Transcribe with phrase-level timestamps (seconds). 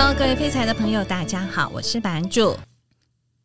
[0.00, 2.56] Hello，各位废柴的朋友，大家好，我是版主。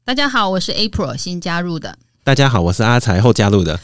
[0.05, 1.97] 大家好，我是 April 新加入的。
[2.24, 3.79] 大家好，我是阿财后加入的。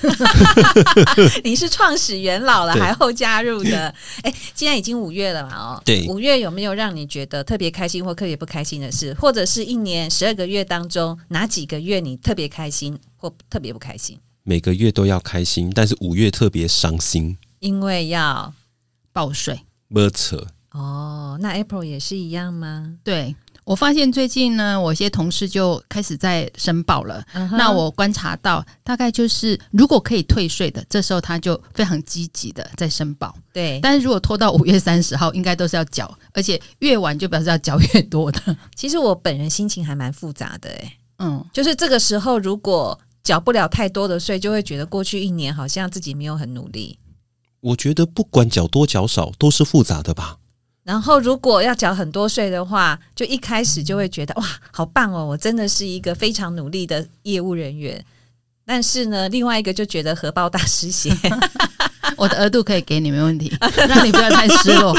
[1.43, 3.91] 你是创始元老了，还后加入的。
[4.21, 5.55] 哎，既然已经五月了嘛？
[5.55, 9.15] 哦，对，五月有没有让你觉得特别开心或特别不开心的事？
[9.15, 14.15] 或者是一年十二个月当中哪几个月你特别开心或特别不开心？
[14.43, 18.53] 每个月都要开心，但是五月特别伤心，因为要
[19.11, 19.59] 报税。
[19.87, 20.45] 没扯。
[20.71, 22.95] 哦，那 April 也是一样吗？
[23.03, 23.35] 对。
[23.65, 27.23] 我发现最近呢，我一些同事就开始在申报了。
[27.35, 27.55] Uh huh.
[27.55, 33.35] 那我观察到，大概就是如果可以退税的，这时候他就非常积极的在申报。
[33.53, 38.57] 对，但是如果拖到五月三十号，应该都是要缴，而且越晚就表示要缴越多的。
[38.73, 46.97] 其实我本人心情还蛮复杂的，哎，嗯，就是这个时候如果缴不了太多的税，就会觉得过去一年好像自己没有很努力。
[47.59, 50.37] 我觉得不管缴多缴少，都是复杂的吧。
[50.89, 55.23] 然后，如果要缴很多税的话，就一开始就会觉得哇，好棒哦！
[55.23, 58.03] 我真的是一个非常努力的业务人员。
[58.65, 61.15] 但是呢，另外一个就觉得荷包大失血。
[62.17, 63.55] 我的额度可以给你，没问题，
[63.87, 64.91] 让你不要太失落。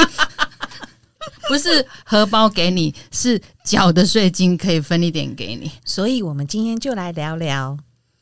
[1.49, 5.69] 不是荷包给你，是缴的税金可以分一点给你。
[5.83, 7.77] 所以我们今天就来聊聊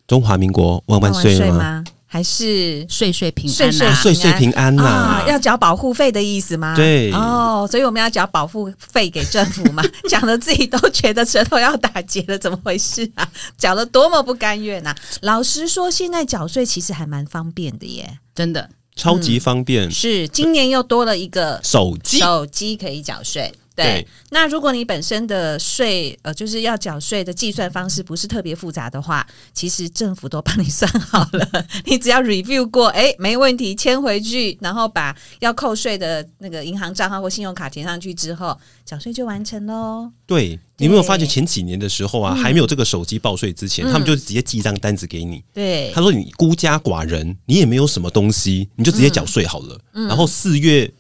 [0.08, 1.84] 中华民国万万岁吗？
[2.12, 5.26] 还是岁岁平安，岁岁平安呐、啊！
[5.28, 6.76] 要缴保护费的意思吗？
[6.76, 9.84] 对哦，所以我们要缴保护费给政府嘛？
[10.10, 13.30] 讲的自己都觉得舌头要打结了，怎么回事啊？
[13.60, 14.96] 缴了多么不甘愿呐！
[15.22, 19.88] 老实说，现在缴税其实还蛮方便的耶，真的超级方便。
[19.88, 23.54] 嗯、是今年又多了一个手机，手机可以缴税。
[23.84, 24.08] 对，对。
[24.32, 40.12] 那如果你本身的税呃，就是要缴税的计算方式不是特别复杂的话，其实政府都帮你算好了， 你只要 review 过，哎，没问题，签回去，然后把要扣税的那个银行账号或信用卡填上去之后，缴税就完成喽。
[40.26, 50.92] 对，你有没有发觉前几年的时候啊，嗯、还没有这个手机报税之前，嗯、他们就直接寄一张单子给你，对，他说你孤家寡人，你也没有什么东西，你就直接缴税好了，嗯、然后四月。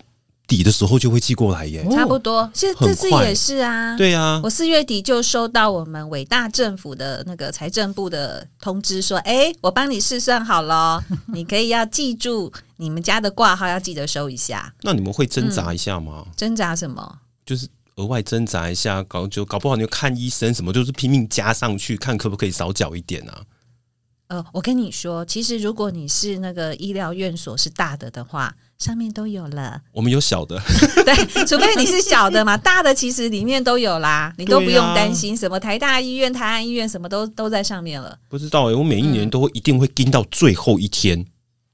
[0.49, 2.49] 底的时候就会寄过来耶，差不多。
[2.55, 11.01] 现在这次也是啊，对啊，我四月底就收到我们伟大政府的那个财政部的通知，说，哎，我帮你试算好了，
[11.31, 14.73] 你可以要记住你们家的挂号，要记得收一下。
[14.81, 16.23] 那你们会挣扎一下吗？
[16.25, 17.19] 嗯、挣扎什么？
[17.45, 17.67] 就是
[17.97, 23.43] 额外挣扎一下，搞就搞不好你就看医生什么，就是拼命加上去，看可不可以少缴一点啊。
[24.29, 29.81] 呃，我跟你说，其实如果你是那个医疗院所是大的的话，上面都有了。
[29.91, 30.57] 我们有小的，
[31.03, 38.17] 对，除非你是小的嘛， 大的其实里面都有啦，你都不用担心什么台大医院、台安医院什么都都在上面了。
[38.29, 41.25] 不知道哎、欸，我每一年都会一定会盯到最后一天。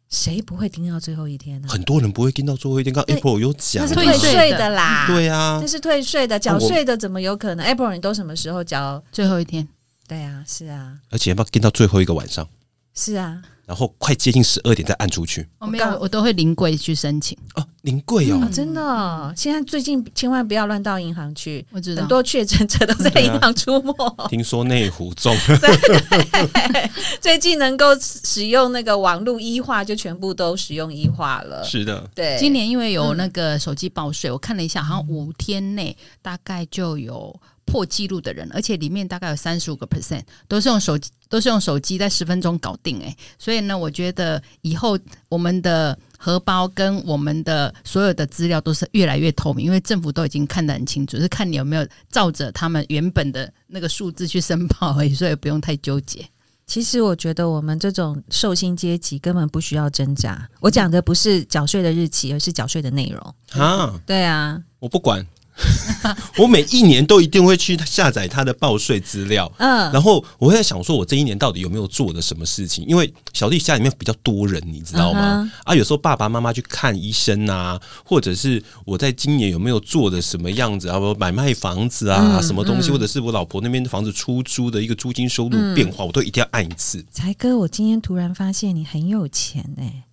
[0.09, 1.67] 谁不会盯到最后一天呢？
[1.69, 2.93] 很多人不会盯到最后一天。
[2.93, 5.05] 刚 April 有讲，那是退税的啦。
[5.07, 9.67] 对啊，那是退税的，缴税的怎么有可能？April 你都什么时候缴最后一天？
[10.07, 12.47] 对啊，是啊，而且要不要盯到最后一个晚上？
[12.95, 15.47] 是啊，然后快接近十二点再按出去。
[15.59, 17.37] 我没有，我都会临柜去申请。
[17.55, 19.33] 哦，临柜哦，嗯、真的、哦。
[19.35, 23.91] 现在最近千万不要乱到银行去，我知道很多确诊者都在银行出没。
[24.17, 31.63] 啊、 听说内湖中， 对，最近能够使用那个网络医化，就全部都使用医化了。
[31.63, 32.37] 是的，对。
[32.39, 37.35] 今年因为有那个手机报税，嗯、我看了一下，好像五天内大概就有。
[37.65, 56.25] 破纪录的人，而且里面大概有三十五个 percent 都是用手机，都是用手机在十分钟搞定诶，所以呢，我觉得以后我们的荷包跟我们的所有的资料都是越来越透明，因为政府都已经看得很清楚，是看你有没有照着他们原本的那个数字去申报而已， 所以不用太纠结。
[56.67, 60.49] 其实我觉得我们这种受薪阶级根本不需要挣扎。
[60.59, 63.99] 我讲的不是缴税的日期，而是缴税的内容啊。
[64.05, 65.25] 对啊，我不管。
[66.37, 72.85] 我每一年都一定会去下载他的报税资料，嗯，然后我会在想说，我这一年到底有没有做的什么事情？
[72.87, 75.41] 因为小弟家里面比较多人，你知道吗？
[75.41, 87.03] 嗯、啊，有时候爸爸妈妈去看医生啊，或者是我在今年有没有做的什么样子啊，我买卖房子啊，嗯、什么东西，或者是我老婆那边的房子出租的一个租金收入变化，嗯、我都一定要按一次。
[87.09, 90.03] 才哥，我今天突然发现你很有钱哎、欸，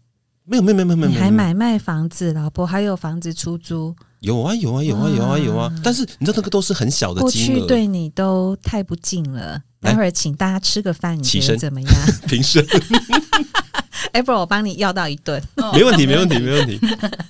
[0.45, 3.97] 没有没有没有没有，你还买卖房子，老婆还有房子出租。
[4.23, 5.73] 有啊有啊有啊有啊有啊！
[5.83, 9.61] 但是你知道那个都是很小的金额，过去对你都太不敬了。
[9.81, 11.93] 待会儿请大家吃个饭，你觉得怎么样？
[12.29, 12.65] 平身。
[14.13, 15.43] 哎，不然我帮你要到一顿，
[15.75, 16.79] 没问题没问题没问题。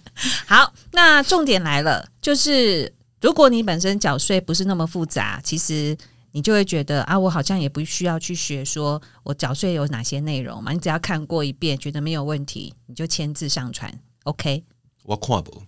[0.47, 2.93] 好，那重点来了，就是
[3.23, 5.97] 如果你本身缴税不是那么复杂，其实
[6.33, 10.73] 你就会觉得啊，我好像也不需要去学，说我缴税有哪些内容嘛？
[10.73, 13.91] 你只要看过一遍，觉得没有问题，你就签字上传
[14.25, 14.63] ，OK？
[15.05, 15.63] 我看不。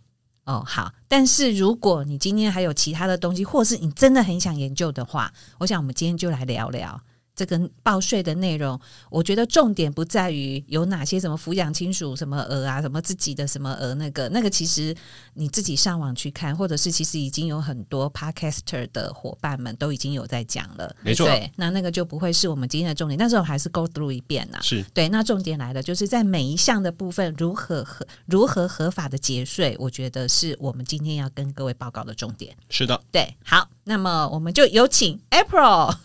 [0.45, 0.93] 哦，好。
[1.09, 7.01] 但是如果你今天还有其他的东西，或是你真的很想研究的话，我想我们今天就来聊聊。
[7.37, 14.95] 这个报税的内容，我觉得重点不在于有哪些什么抚养亲属什么额啊，什么自己的什么额，那个那个其实
[15.35, 21.27] 你自己上网去看，或者是其实已经有很多 podcaster 的伙伴们都已经有在讲了，没错。
[21.27, 24.61] 对，那那个就不会是我们今天的重点，但是我还是 go through 一遍呐。
[24.63, 32.57] 是对，那重点来了，就是在每一项的部分如何合如何合法的节税，我觉得是我们今天要跟各位报告的重点。
[32.69, 35.97] 是的，对，好，那么我们就有请 April，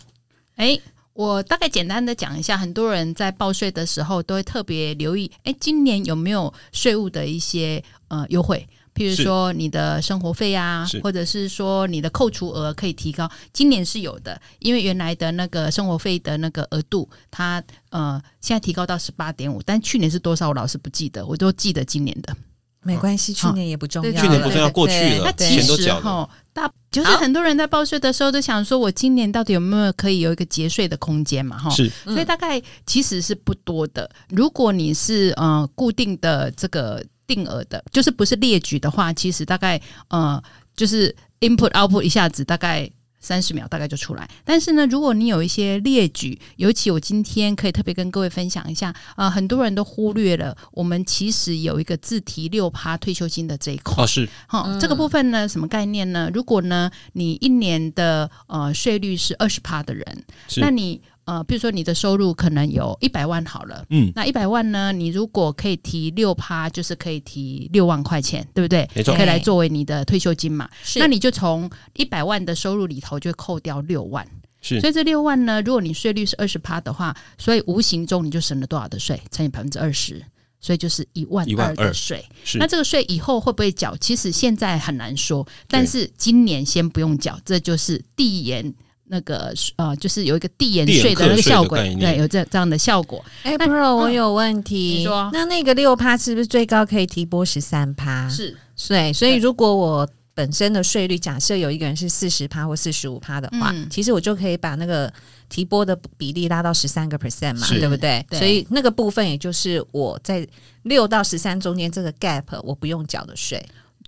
[0.56, 0.80] 哎。
[1.20, 8.66] 我大概简单的讲一下，很多人在报税的时候都会特别留意，哎，今年有没有税务的一些呃优惠？
[8.94, 13.30] 譬如说你的生活费啊，或者是说你的扣除额可以提高。
[13.52, 20.48] 今年是有的，因为原来的那个生活费的那个额度，它呃现在提高到十八点五，但去年是多少？
[20.48, 22.34] 我老是不记得，我都记得今年的。
[22.82, 26.28] 没关系，去年也不重要，去年不重要，过去了，钱都缴了。
[26.52, 31.58] 大就是很多人在报税的时候都想说，我今年到底有没有可以有一个节税的空间嘛？
[31.58, 34.10] 哈，是，所以大概其实是不多的。
[34.30, 40.42] 如果你是呃固定的这个定额的，就是不是列举的话，其实大概呃
[40.74, 42.90] 就是 input output 一下子大概。
[43.20, 54.02] 三十秒大概就出来，但是呢，如果你有一些列举，尤其我今天可以特别跟各位分享一下，啊、呃，很多人都忽略了，我们其实有一个自提六趴退休金的这一块。
[54.02, 56.30] 哦，是，好、嗯，这个部分呢，什么概念呢？
[56.32, 60.24] 如果呢，你一年的呃税率是二十趴的人，
[60.56, 61.00] 那你。
[61.30, 68.90] 呃，比如说你的收入可能有一百万好了，嗯，那一百万呢，你如果可以提六趴，就是可以提六万块钱，对不对？
[68.96, 70.68] 没错，可以来作为你的退休金嘛。
[70.82, 74.26] 是，那你就从一百万的收入里头就扣掉六万，
[74.60, 74.80] 是。
[74.80, 79.22] 所以这六万呢，如果你税率是二十趴的话，所以无形中你就省了多少的税？
[79.30, 80.20] 乘以百分之二十，
[80.60, 82.24] 所以就是一万二的税。
[82.42, 83.96] 是，那这个税以后会不会缴？
[83.98, 88.74] 其实现在很难说，但是今年先不用缴，这就是递延。
[89.12, 93.22] 那个呃，就是有一个递延税的那个效果，对，有这这样的效果。
[93.42, 94.98] 哎，April，我有问题。
[94.98, 98.28] 你说，那那个六趴是不是最高可以提拨十三趴？
[98.28, 98.56] 是，
[98.88, 99.12] 对。
[99.12, 105.12] 所以如果我本身的税率假设有一个人是四十趴或四十五趴的话，嗯，其实我就可以把那个
[105.48, 108.24] 提拨的比例拉到十三个 percent 嘛，对不对？
[108.30, 108.38] 对。
[108.38, 110.46] 所以那个部分也就是我在
[110.84, 113.60] 六到十三中间这个 gap 我不用缴的税。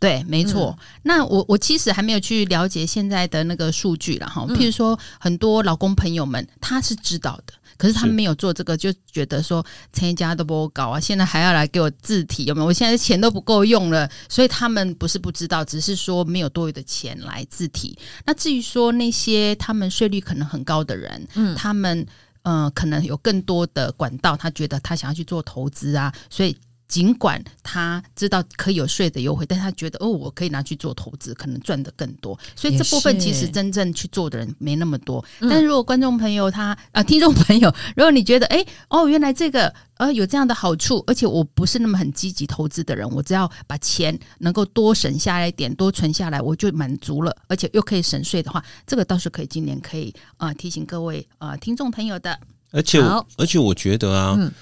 [0.02, 0.76] 对，没错。
[0.76, 4.44] 嗯、那我我其实还没有去了解现在的那个数据了哈。
[4.48, 12.66] 譬如说，很多老公朋友们他是知道的，可是他们没有做这个，就觉得说成家都不搞啊，现在还要来给我自提，有没有？
[12.66, 17.96] 我现在钱都不够用了，所以他们不是不知道，只是说没有多余的钱来自提。
[18.26, 22.04] 那至于说那些他们税率可能很高的人，嗯，他们
[22.42, 26.56] 呃可能有更多的管道，他觉得他想要去做投资啊，所以。
[26.92, 32.38] 尽管他知道可以有税的优惠，但他觉得哦，我可以拿去做投资，可能赚的更多。
[32.54, 35.24] 所以这部分其实真正去做的人没那么多。
[35.40, 52.38] 但是如果观众朋友他啊，听众朋友， 如果你觉得哎哦，原来这个呃有这样的好处，而且我不是那么很积极投资的人，我只要把钱能够多省下来一点，多存下来，我就满足了，而且又可以省税的话，这个倒是可以今年可以啊、呃、提醒各位啊、呃、听众朋友的。
[52.70, 53.00] 而且
[53.38, 54.36] 而且我觉得啊。
[54.38, 54.52] 嗯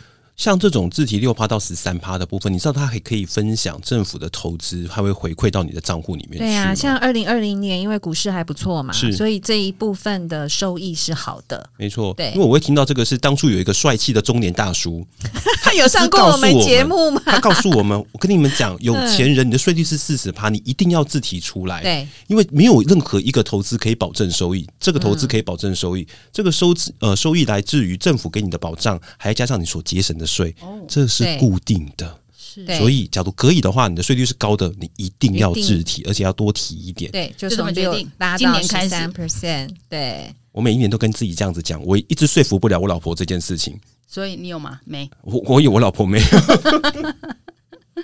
[0.40, 6.38] 像这种自提六趴到十三趴的部分，你知道它还可以分享政府的投资，还会回馈到你的账户里面。
[6.38, 11.68] 对啊，像二零二零年，因为股市还不错嘛，是，所以这一部分的收益是好的。
[11.76, 15.06] 没错，对，因为我会听到这个是当初有一个帅气的中年大叔，
[15.62, 17.20] 他有上过我们节目吗？
[17.28, 21.82] 他告诉我们，我跟你们讲，有钱人你的税率是四十趴，你一定要自提出来。
[21.82, 30.54] 对，因为没有任何一个投资可以保证收益，这个投资可以保证收益，嗯、这个收呃收益来自于政府给你的保障，还要加上你所节省的税。
[30.62, 31.10] 哦，这。
[31.10, 37.10] 是固定的，是，所以假如可以的话，你的税率是高的，你一定要自提，而且要多提一点。
[37.10, 38.08] 对，就这么决定，
[38.38, 39.70] 今年开三 percent。
[39.88, 43.76] 对，我每一年都跟自己这样子讲，我一直说服不了我老婆这件事情。
[44.06, 44.80] 所以你有吗？
[44.84, 46.26] 没，我 我有，我老婆没有。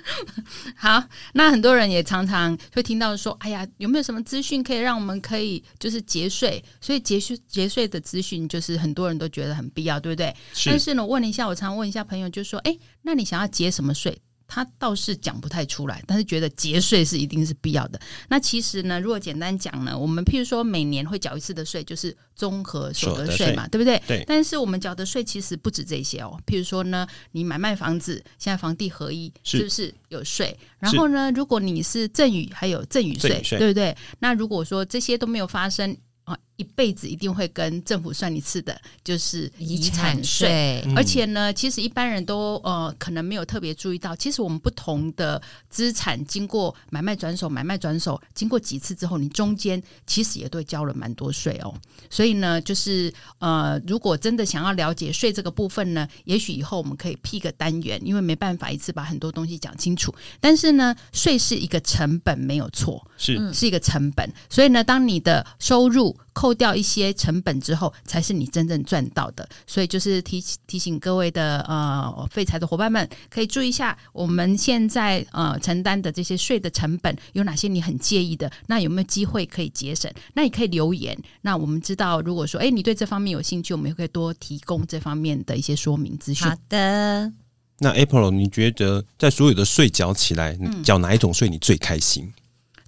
[0.75, 10.35] 好，那很多人也常常会听到说：“哎呀，有没有什么资讯可以让我们可以就是节税？”所以节税节税的资讯就是很多人都觉得很必要，对不对？
[10.53, 10.69] 是。
[10.69, 17.99] 但是呢，我问一下，我常问一下朋友，就说：“哎，那你想要节什么税？”他倒是讲不太出来，但是觉得节税是一定是必要的。
[18.29, 24.01] 那其实呢，如果简单讲呢，我们譬如说每年会缴一次的税，就是综合所得税嘛，对不对？
[24.07, 24.23] 对。
[24.25, 26.39] 但是我们缴的税其实不止这些哦。
[26.45, 30.57] 譬如说呢，你买卖房子，现在房地合一是不是有税？
[30.79, 33.95] 然后呢，如果你是赠与，还有赠与税，对不对？
[34.19, 35.95] 那如果说这些都没有发生。
[36.23, 40.83] 啊，一辈子一定会跟政府算一次的，就是遗产税。
[40.95, 51.73] 而且呢，其实一般人都呃可能没有特别注意到，其实我们不同的资产经过买卖转手、买卖转手，经过几次之后，你中间其实也都交了蛮多税哦。
[52.09, 60.13] 所以呢，就是呃，如果真的想要了解税这个部分呢，也许以后我们可以辟个单元，因为没办法一次把很多东西讲清楚。
[60.39, 64.27] 但是呢，税是一个成本，没有错，是是一个成本。
[64.49, 69.47] 所以呢，当你的收入扣掉一些成本之后，才是你真正赚到的。
[69.65, 80.11] 所以就是提提醒各位的呃废柴的伙伴们，可以注意一下我们现在呃承担的这些税的成本有哪些你很介意的，那有没有机会可以节省？
[80.33, 81.17] 那你可以留言。
[81.41, 86.47] 那我们知道，如果说哎你对这方面有兴趣，我们也可以多提供这方面的一些说明资讯。
[86.47, 87.31] 好的。
[87.79, 92.23] 那 April，你觉得在所有的税缴起来，缴哪一种税你最开心？
[92.25, 92.33] 嗯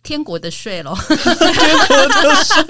[0.03, 2.63] 天国的税喽，天国的税，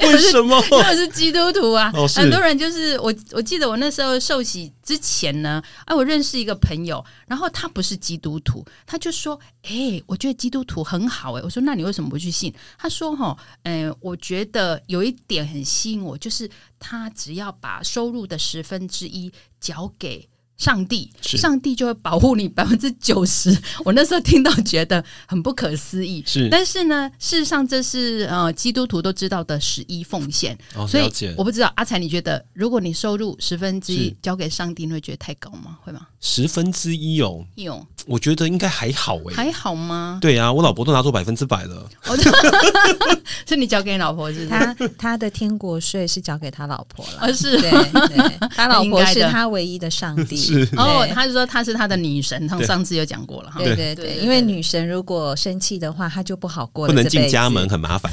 [0.08, 0.62] 为什么？
[0.70, 3.14] 因为我是基督徒啊，哦、很多人就是我。
[3.32, 23.56] 我记得我那时候受洗之前呢，哎，我认识一个朋友，然后他不是基督徒，他就说：“哎、欸，我觉得基督徒很好。”哎，我说：“那你为什么不去信？”他说：“哈，嗯，我觉得有一点很吸引我，就是他只要把收入的十分之一缴给。”上帝，上帝就会保护你百分之九十。
[23.84, 26.48] 我那时候听到觉得很不可思议，是。
[26.50, 30.56] 但是呢，事实上这是呃基督徒都知道的十一奉献。
[30.76, 35.78] 哦，所以我不知道阿才，你觉得如果你收入十分之一交给上帝，你会觉得太高吗？
[35.82, 36.06] 会吗？
[36.20, 40.18] 十分之一哦，有，我觉得应该还好诶，还好吗？
[40.20, 41.88] 对啊，我老婆都拿出百分之百了。
[43.46, 44.48] 是你交给你老婆是不是？
[44.48, 50.36] 他他的天国税是交给他老婆了，而是对，对， 他老婆是他唯一的上帝。
[50.36, 53.58] 是哦，他就说他是他的女神，他们上次有讲过了哈。
[53.62, 58.12] 对对对，因为女神如果生气的话，他就不好过，不能进家门，很麻烦。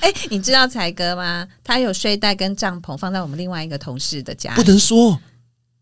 [0.00, 1.46] 哎，你知道才哥吗？
[1.64, 5.18] 他有睡袋跟帐篷放在我们另外一个同事的家，不能说，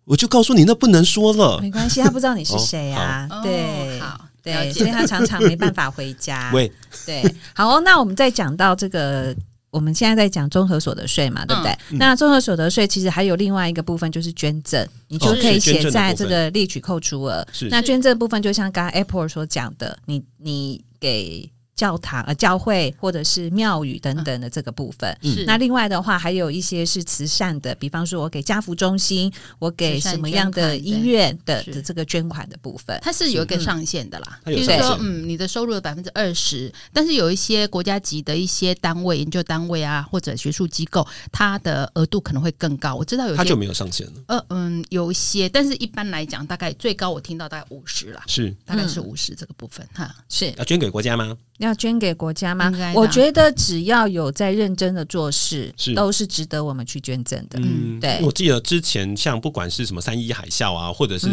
[0.04, 1.60] 我就告诉你，那不能说了。
[1.60, 3.28] 没关系，他不知道你是谁啊。
[3.42, 6.50] 对，好，对，所以他常常没办法回家。
[6.54, 6.70] 喂，
[7.06, 7.22] 对，
[7.54, 9.34] 好，哦那我们再讲到这个。
[9.70, 11.72] 我们现在在讲综合所得税嘛，对不对？
[11.90, 17.44] 嗯、那综合所得税其实还有另外一个部分，就是捐赠，你就可以写在这个列举扣除额。
[17.70, 21.50] 那捐赠部分就像刚刚 Apple 所讲的，你你给。
[21.76, 25.16] 教堂、呃，教会或者是庙宇等等的这个部分。
[25.22, 34.40] 嗯，那另外的话，还有一些是慈善的，比方说我给家福中心，我给什么样的医院的的这个捐款的部分，它是有一个上限的啦。
[34.44, 42.94] 比如说，嗯，你的收入的百分之二十，但是有一些国家级的一些单位、研究单位啊，或者学术机构，它的额度可能会更高。
[42.94, 44.12] 我知道有些它就没有上限了。
[44.28, 50.14] 呃嗯，有一些，但是一般来讲，大概最高我听到大概五十啦，是大概是五十这个部分哈。
[50.28, 51.36] 是要捐给国家吗？
[51.58, 52.72] 要捐给国家吗？
[52.94, 57.58] 我觉得只要有在认真的做事，是都是值得我们去捐赠的。
[57.60, 58.20] 嗯，对。
[58.22, 61.28] 我记得之前像不管是什么三一海啸啊，或者是。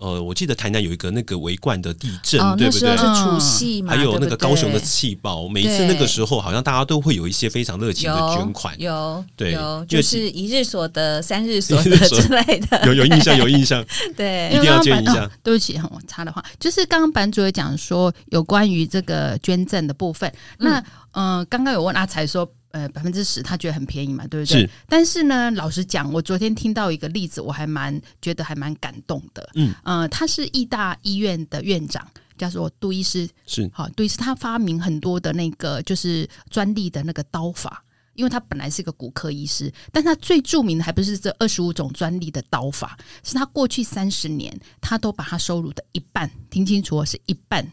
[0.00, 2.96] 嗯呃，我记得台南有一个那个围冠的地震，哦、对不对？
[2.96, 13.84] 是除夕嘛，还有那个高雄的气爆，每一次那个时候，好像大家都会有一些非常热情的捐款，有对，有就是一日所得、三日所得之类的，有有印象，有印象，
[14.16, 15.24] 对，一定要捐一下。
[15.24, 20.78] 哦、对不起，我插的话，就是刚刚版主也讲说有关于这个捐赠的部分，那
[21.12, 22.46] 嗯、呃，刚刚有问阿才说。
[22.74, 24.62] 呃，百分之十，他觉得很便宜嘛，对不对？
[24.62, 24.70] 是。
[24.88, 29.48] 但是呢，老实讲，我昨天听到一个例子，我还蛮觉得还蛮感动的。
[29.54, 32.04] 嗯，呃，他是义大医院的院长，
[32.36, 33.28] 叫做杜医师。
[33.46, 47.70] 是，好，杜医师他发明很多的那个就是专利的那个刀法，因为他本来是个骨科医师，但他最著名的还不是这二十五种专利的刀法，是他过去三十年，他都把他收入的一半，听清楚，是一半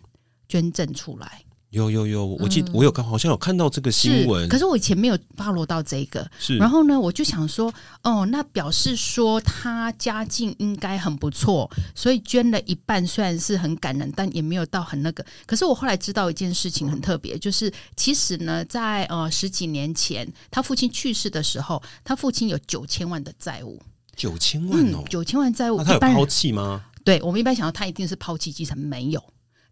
[0.47, 1.41] 捐赠出来。
[1.71, 4.47] 有有有，我记得我有看，好像有看到这个新闻。
[4.49, 6.29] 可是我以前没有 follow 到这个。
[6.37, 7.73] 是，然后呢，我就想说，
[8.03, 15.25] 哦，那表示说他家境应该很不错，所以捐了一半，虽然是很感人，但也没有到很那个。
[15.45, 23.81] 可是我后来知道一件事情很特别，就是其实呢，在呃十几年前，他父亲去世的时候，他父亲有九千万的债务。
[24.13, 26.83] 九千万哦，九千万债务，那他有抛弃吗？
[27.05, 29.23] 对，我们一般想到他一定是抛弃继承，没有。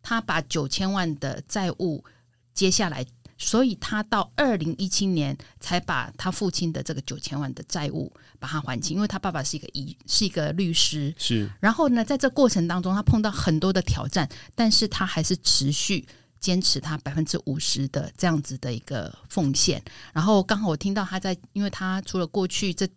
[0.01, 2.03] 他把九千万的债务
[2.53, 3.05] 接下来，
[3.37, 11.13] 所以他到二零一七年才把他父亲的这个九千万的债务把它还清，因为他爸爸是一个医，是一个律师。
[11.17, 16.05] 是，然后呢，在这过程当中，他碰到很多的挑战，但是他还是持续
[16.39, 19.81] 坚持他百分之五十的这样子的一个奉献。
[20.13, 22.87] 然后刚好我听到他在，因为他除了过去这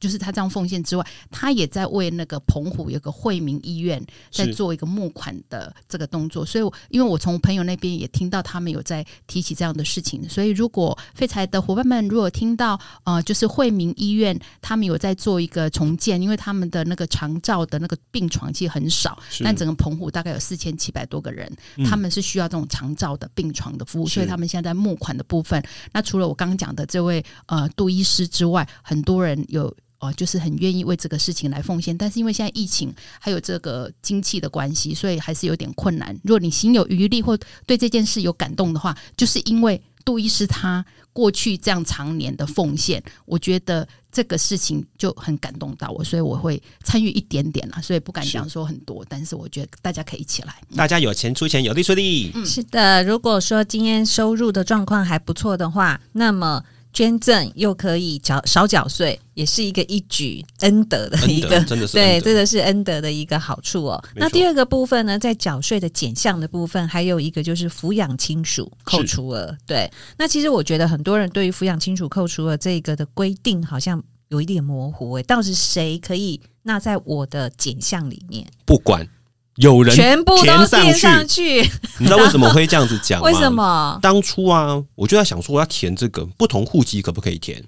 [0.00, 6.44] 就是他这样奉献之外，他也在为那个澎湖有个惠民医院在做一个募款的这个动作。
[6.44, 21.50] 所以，因为我从朋友那边也听到他们有在提起这样的事情，所以如果废柴的伙伴们如果听到呃，就是惠民医院他们有在做一个重建，因为他们的那个长照的那个病床其实很少，但整个澎湖大概有四千七百多个人，
[21.84, 25.62] 他们是需要这种长照的病床的服务，所以他们现在在募款的部分。
[25.92, 29.73] 那除了我刚刚讲的这位呃杜医师之外，很多人有哦、
[30.04, 31.96] 呃，就是很愿意为这个事情来奉献。
[31.96, 36.14] 但是因为现在疫情还有这个经济的关系，所以还是有点困难。
[36.22, 47.80] 如果你心有余力或对这件事有感动的话，就是因为杜医师他过去这样常年的奉献，我觉得这个事情就很感动到我，所以我会参与一点点啦。
[47.80, 52.30] 所以不敢讲说很多，但是我觉得大家可以一起来，大家有钱出钱，有力出力。
[52.34, 56.62] 嗯，是的，如果说今天收入的状况还不错的话，那么。
[56.94, 64.02] 捐赠又可以缴少缴税，也是一个一举恩德的一个，真的是对，这个是恩德的一个好处哦。
[64.14, 69.54] 那第二个部分呢，在缴税的减项的部分，还有一个就是抚养亲属扣除额。
[69.66, 78.46] 对，那其实我觉得很多人对于抚养亲属扣除额这个的规定好像有一点模糊诶，到底谁可以纳在我的减项里面？
[78.64, 79.04] 不管。
[79.56, 81.60] 有人全部都填上去，
[81.98, 83.26] 你知道为什么会这样子讲吗？
[83.30, 83.98] 为什么？
[84.02, 87.62] 当初啊，我就在想说，我要填这个不同户籍可不可以填？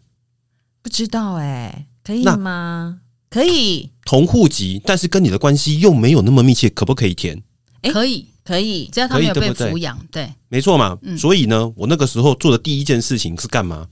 [0.82, 2.98] 不知道哎、欸，可以吗？
[3.30, 7.40] 可以，同户籍，但是跟你的关系又没有那么密切，可不可以填？
[7.82, 10.98] 欸、可以，可以，只要他没有被抚养，对，对，没错嘛。
[11.02, 13.86] 嗯、所以呢，我那个时候做的第一件事情是干嘛？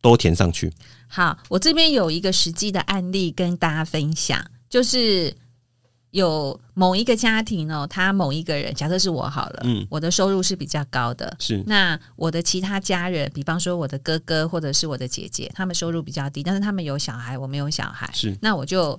[0.00, 0.72] 都填上去。
[1.08, 5.34] 好，我这边有一个实际的案例跟大家分享，就是。
[6.10, 18.98] 有某一个家庭哦，他某一个人，假设是我好了，嗯，我的收入是比较高的，是那我的其他家人，比方说我的哥哥或者是我的姐姐，他们收入比较低，但是他们有小孩，我没有小孩，是那我就。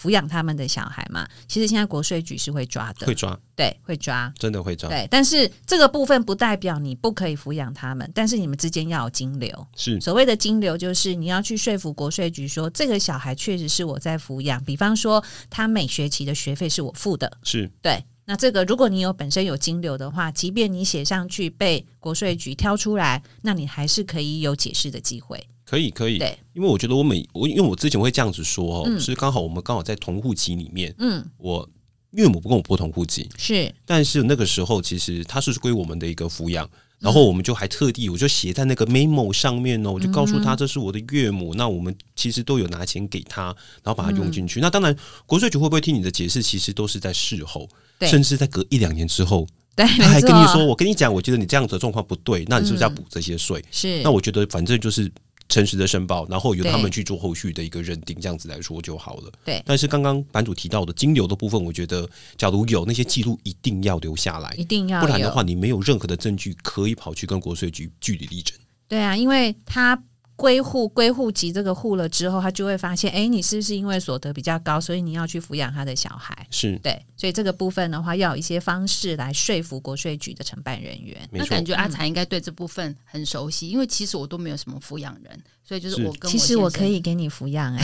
[0.00, 5.06] 抚养他们的小孩嘛，其实现在国税局是会抓的，会抓，对，会抓，真的会抓，对。
[5.10, 9.66] 但是这个部分不代表你不可以抚养他们，但是你们之间要有金流。
[9.76, 14.62] 是所谓的金流，就是你要去说服国税局说，这个小孩确实是我在抚养。
[14.64, 18.02] 比方说，他每学期的学费是我付的，是对。
[18.24, 25.44] 那这个如果你有本身有金流的话，即便你写上去被国税局挑出来，那你还是可以有解释的机会。
[25.70, 31.70] 可以可以，对，因为我觉得我每我因为我之前会这样子说哦，嗯、是刚好我们刚好在同户籍里面，嗯，我
[32.10, 43.44] 岳母不跟我不同户籍，是，但是那个时候其实他是归我们的一个抚养，然后我们就还特地我就写在那个 memo 上面呢，我就告诉他这是我的岳母，嗯、那我们其实都有拿钱给他，
[43.84, 44.58] 然后把它用进去。
[44.58, 48.08] 嗯、那当然国税局会不会听你的解释，其实都是在事后，对。
[48.08, 53.64] 甚至在隔一两年之后，对，他还跟你说，我跟你讲，我觉得你这样子的状况不对，那你是不是要补这些税？
[53.70, 55.08] 是，那我觉得反正就是。
[55.50, 59.30] 诚实的申报，然后由他们去做后续的一个认定，这样子来说就好了。
[59.44, 62.08] 对，但是刚刚版主提到的金流的部分，我觉得
[62.38, 68.56] 假如有那些记录，一定要留下来，一定要，不然的话，你没有任何的证据可以跑去跟国税局据理力争。
[68.88, 70.02] 对啊，因为他。
[70.40, 76.34] 归户归户籍这个户了之后，他就会发现，哎，你是不是因为所得比较高，所以你要去抚养他的小孩？
[76.50, 81.18] 是对，所以这个部分的话，要有一些方式来说服国税局的承办人员。
[81.30, 87.82] 那感觉阿才应该对这部分很熟悉，因为其实我都没有什么抚养人，所以就是我跟我其实我可以给你抚养，哎，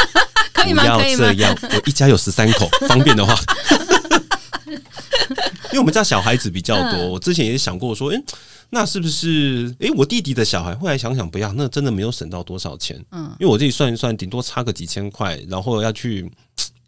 [0.54, 0.84] 可以吗？
[0.84, 3.38] 不要这样，我一家有十三口，方便的话。
[5.70, 8.22] 因为我们家小孩子比较多，我之前也想过说，哎，
[8.70, 9.74] 那是不是？
[9.80, 13.02] 哎，我弟弟的小孩，后来想想不要，那真的没有省到多少钱。
[13.12, 16.30] 嗯，因为我自己算一算，顶多差个几千块，然后要去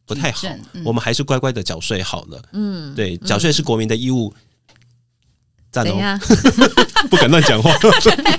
[0.07, 0.49] 不太好。
[0.85, 2.43] 我们还是乖乖的缴税好了。
[2.53, 4.33] 嗯，对，缴税是国民的义务。
[5.73, 6.19] 赞哦，
[7.09, 7.71] 不敢乱讲话。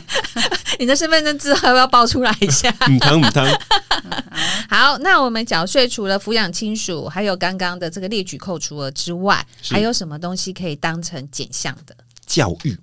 [0.80, 2.74] 你的身份证字号要不要报出来一下？
[2.90, 3.48] 母汤母汤。
[4.69, 9.74] 好，那我们缴税除了抚养亲属，还有刚刚的这个列举扣除额之外，是。
[9.74, 11.95] 还有什么东西可以当成减项的？
[12.26, 12.78] 教育，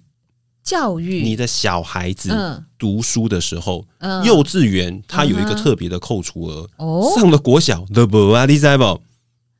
[0.62, 6.68] 教育，你的小孩子读书的时候，嗯、幼稚园它有一个特别的扣除额。
[6.76, 9.00] 哦、嗯，上了国小的不啊，你知不？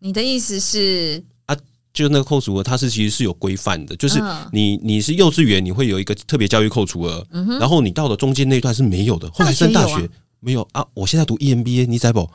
[0.01, 1.25] 你的意思是？
[1.47, 1.57] 啊，
[1.93, 4.21] 就那个扣除额，它是其实是有规范的，就是
[4.53, 10.09] 你你是幼稚园，你会有一个特别教育扣除额，嗯、然后你到了中间那段是没有的，后来升大学。
[10.41, 10.87] 没有啊！
[10.95, 12.29] 我现在读 EMBA，你在不？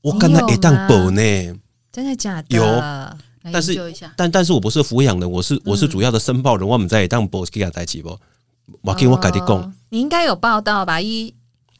[0.00, 1.20] 我刚才也当补呢，
[1.92, 2.56] 真的假的？
[2.56, 2.64] 有，
[3.52, 3.76] 但是
[4.16, 8.18] 但但是我不是抚养人，我是我是主要的申报人，我们在当补给他代起不？
[8.82, 11.00] 我跟我改的讲，你应该有报道吧？
[11.00, 11.34] 一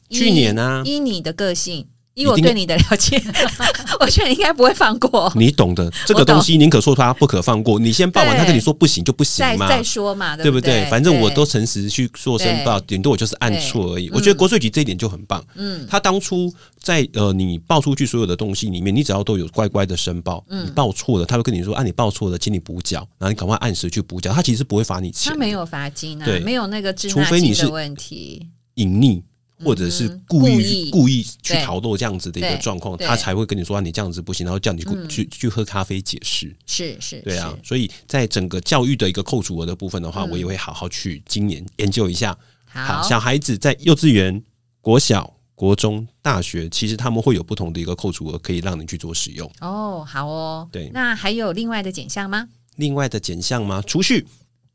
[0.09, 3.21] 去年啊，依你的个性，以我对你的了解，
[3.99, 5.31] 我觉得你应该不会放过。
[5.35, 7.79] 你懂的，这个东西宁可说他不可放过。
[7.79, 10.85] 你先报完，他跟你说不行就不行嘛，再说嘛，对不对？
[10.91, 14.09] 反正我都诚实去做申报，顶多我就是按错而已。
[14.11, 15.43] 我觉得国税局这一点就很棒。
[15.55, 24.31] 嗯，他当初在呃你报出去所有的东西里面，你只要都有乖乖的申报，你报错了，他会跟你说啊，你报错了，请你补缴，然后你赶快按时去补缴。
[24.31, 29.23] 他其实不会罚你钱，他没有罚金啊，对，没有那个滞纳金的问题，隐匿。
[29.63, 36.55] 或者是故意故意去逃漏这样子的一个状况，他才会跟你说你这样子不行，然后叫你去去喝咖啡解释。
[36.65, 37.57] 是是，对啊。
[37.63, 42.37] 所以在整个教育的一个扣除额的部分的话，我也会好好去今年研究一下。
[42.65, 44.41] 好，小孩子在幼稚园、
[44.81, 49.49] 国小、国中、大学，其实他们会有不同的一个扣除额，可以让你去做使用。
[49.61, 50.67] 哦，好哦。
[50.71, 52.49] 对，那还有另外的减项吗？
[52.77, 53.81] 另外的减项吗？
[53.85, 54.25] 储蓄，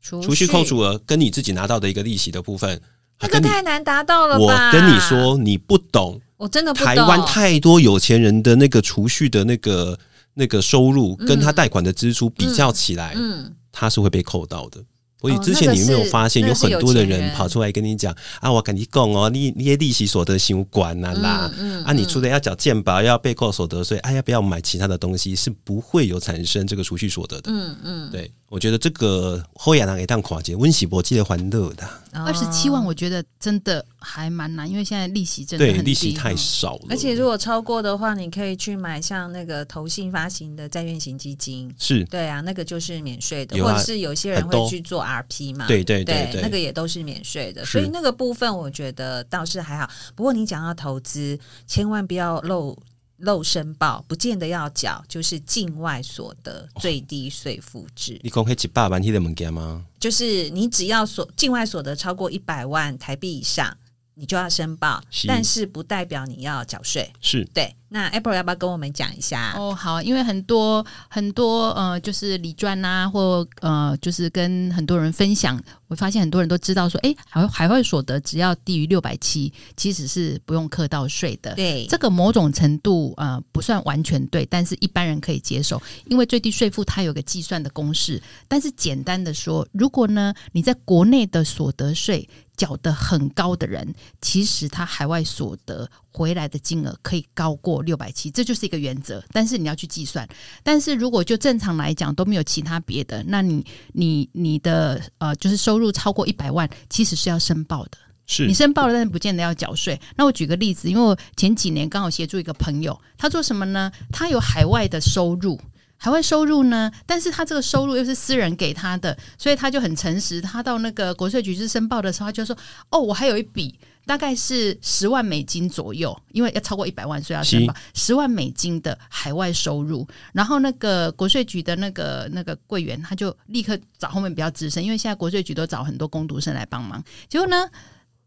[0.01, 2.81] 储蓄扣除额跟你自己拿到的一个利息的部分。
[3.21, 4.67] 那个太难达到了吧？
[4.67, 6.87] 我跟你说，你不懂，我真的不懂。
[6.87, 9.97] 台湾太多有钱人的那个储蓄的那个
[10.33, 14.81] 那个收入，跟他贷款的支出比较起来，嗯，他是会被扣到的。
[15.19, 21.51] 所以之前你有没有发现，有很多的人跑出来跟你讲啊，我跟你讲哦，你你利息所得相关呐啦，
[21.85, 27.51] 啊，你除了要缴健保，要被扣所得税，哎，要不要买其他的东西，是不会有产生这个储蓄所得的。
[27.51, 28.31] 嗯嗯，对。
[28.49, 36.87] 我觉得这个后亚人一旦垮节，温喜博记得还乐的二十七万，我觉得真的还蛮难，因为现在利息真的很低，对，利息太少了。
[36.89, 49.89] 而且如果超过的话，你可以去买像那个投信发行的债券型基金，是对啊，那个就是免税的，或者是有些人会去做 RP 嘛，对对对对，那个也都是免税的，所以那个部分我觉得倒是还好。
[50.15, 52.77] 不过你讲到投资，千万不要漏。
[53.23, 58.13] 漏申报不见得要缴，就是境外所得最低税负制。
[58.13, 59.83] 哦、你讲起几百万，你的物件吗？
[59.99, 63.75] 就是你只要所境外所得超过一百万台币以上，
[64.19, 67.09] 你就要申报，是但是不代表你要缴税。
[67.21, 67.73] 是对。
[67.89, 69.53] 那 April 要不要跟我们讲一下？
[69.57, 81.55] 哦，好，因为很多很多呃，就是理专啊，或呃，就是跟很多人分享，我发现很多人都知道说，哎，海海外所得只要低于六百七，其实是不用课到税的。
[81.55, 88.21] 对，这个某种程度呃不算完全对，但是一般人可以接受，因为最低税负它有个计算的公式。
[88.47, 97.81] 但是简单的说，如果呢你在国内的所得税缴得很高的人，其实他海外所得回来的金额可以高过。
[97.83, 100.27] 六百七，这就是一个原则，但是你要去计算。
[100.61, 107.97] 但是如果就正常来讲都没有其他别的，那你你你的呃，就是收入超过一百万，其实是要申报的。
[108.27, 109.99] 是你申报了，但是不见得要缴税。
[110.15, 113.91] 那我举个例子，因为我前几年刚好协助一个朋友，他做什么呢？
[114.11, 115.59] 他有海外的收入，
[115.97, 120.39] 海外收入呢，但是他这个收入又是私人给他的，所以他就很诚实。
[120.39, 122.55] 他到那个国税局去申报的时候，他就说
[122.91, 130.07] ：“哦，我还有一笔。”大概是十万美金左右，因为要超过一百万，所以要申报十万美金的海外收入。
[130.33, 137.03] 然后那个国税局的那个那个柜员，他就立刻找后面比较资深，因为现在国税局都找很多工读生来帮忙。
[137.27, 137.69] 结果呢，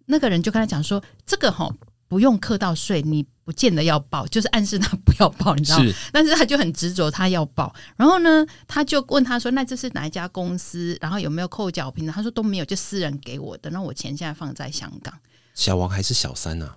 [0.07, 1.75] 那个人就跟他讲说：“这个齁
[2.07, 7.75] 不用课到税，你不见得要报，就是暗示他不要报，你知道吗？”是但是他就很执着，他要报。
[7.97, 10.97] 然后呢，他就问他说：“那这是哪一家公司？
[11.01, 13.69] 然后有没有扣缴凭证？”他说：“都没有，就私人给我的。
[13.71, 15.13] 那我钱现在放在香港。”
[15.55, 16.71] 小王还是小三呐？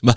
[0.00, 0.12] 不，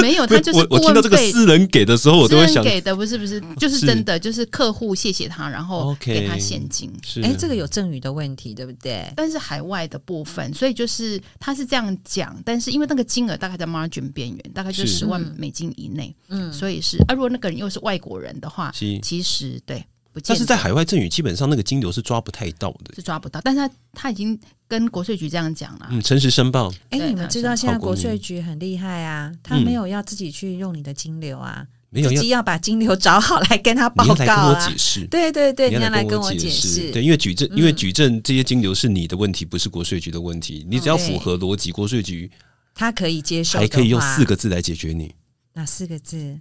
[0.00, 0.66] 没有，他 就是我。
[0.70, 6.88] 我听到这个私人给的时候，我都会想给的不是不是，就是真的，就是客户谢谢他，然后给他现金。
[7.20, 9.12] 哎，这个有赠与的问题，对不对？
[9.16, 19.84] 但是海外的部分，所以就是他是这样讲，但是因为那个金额大概在 margin 边缘，大概就十万美金以内，嗯，所以是啊，如果那个人又是外国人的话，其实对。
[20.24, 23.40] 但是在海外赠与，基本上那个金流是抓不太到的，是抓不到。
[23.42, 26.72] 但是他他已经跟国税局这样讲了，嗯，诚实申报。
[26.90, 34.14] 哎，你们知道现在国税局很厉害啊，他没有要自己去用你的金流啊，没有，自己要把金流找好来跟他报告啊。
[34.14, 36.90] 你要来跟我解释，对对对，你要来跟我解释。
[36.90, 40.66] 对，因为举证，因为举证这些金流是你的问题，不是国税局的问题。
[40.68, 42.28] 你只要符合逻辑，国税局
[42.74, 45.14] 他可以接受，还可以用四个字来解决你。
[45.52, 46.38] 哪四个字？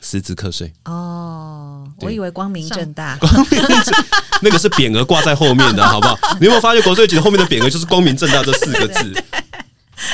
[0.00, 3.94] 实质课税哦，我以为光明正大， 光明正
[4.42, 6.18] 那个是匾额挂在后面的，好不好？
[6.40, 9.24] 你有没有发现国税局后面的匾额就是光明正大这四个字？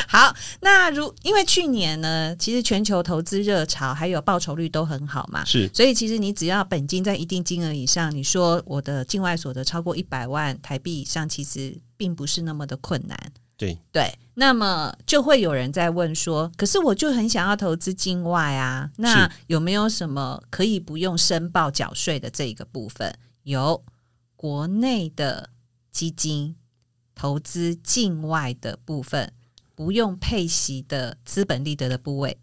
[0.08, 13.18] 好，那如因为去年呢，其实全球投资热潮还有报酬率都很好嘛，是，所以其实你只要本金在一定金额以上，你说我的境外所得超过一百万台币以上，其实并不是那么的困难。
[13.56, 23.16] 对对，那么就会有人在问说：“可是我就很想要投资境外啊，那有没有什么可以不用申报缴税的这一个部分？
[23.44, 23.84] 有
[24.34, 25.50] 国内的
[25.90, 26.56] 基金
[27.14, 29.32] 投资境外的部分，
[29.74, 32.36] 不用配息的资本利得的部位，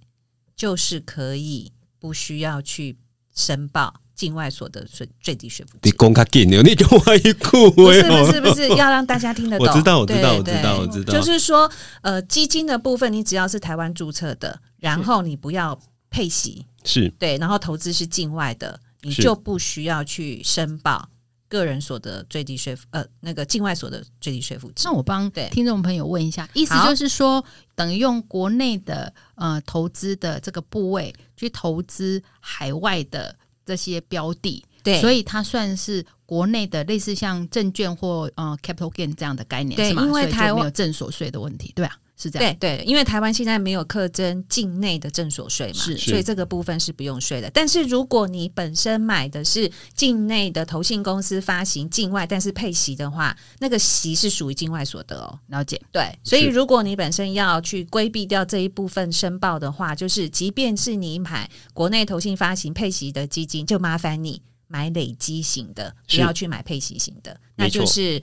[0.55, 2.97] 就是可以不需要去
[3.35, 5.79] 申报境外所得税最低税负。
[5.81, 7.71] 你公开给你，你给我一库。
[7.71, 9.65] 不是不是不是，要让大家听得懂。
[9.65, 11.11] 我知道我知道我知道我知道。
[11.11, 11.67] 就是说，
[12.03, 15.75] 呃，基金的部分，你只要是台湾注册的，然后你不要
[16.11, 21.09] 配息，是对，然后投资是境外的，你就不需要去申报。
[21.49, 24.71] 个人所得最低税负，呃，那个境外所得最低税负。
[24.85, 27.43] 那我帮听众朋友问一下，意思就是说，
[27.75, 40.03] 等于用国内的呃投资的这个部位去投资海外的这些标的，对，所以它算是国内的类似像证券或呃 capital gain 这样的概念，对，是吗？
[40.03, 41.95] 因为台湾没有证所税的问题，对啊。
[42.21, 47.49] 是这样，对对，因为台湾现在没有课征境内的正所税嘛，是，所以这个部分是不用税的。
[47.49, 55.39] 但是如果你本身买的是境内的投信公司发行境外，但是配息的话，那个息是属于境外所得哦。
[55.47, 68.21] 了解，对，所以如果你本身要去规避掉这一部分申报的话，就是即便是你买国内投信发行配息的基金，就麻烦你买累积型的，不要去买配息型的，那就是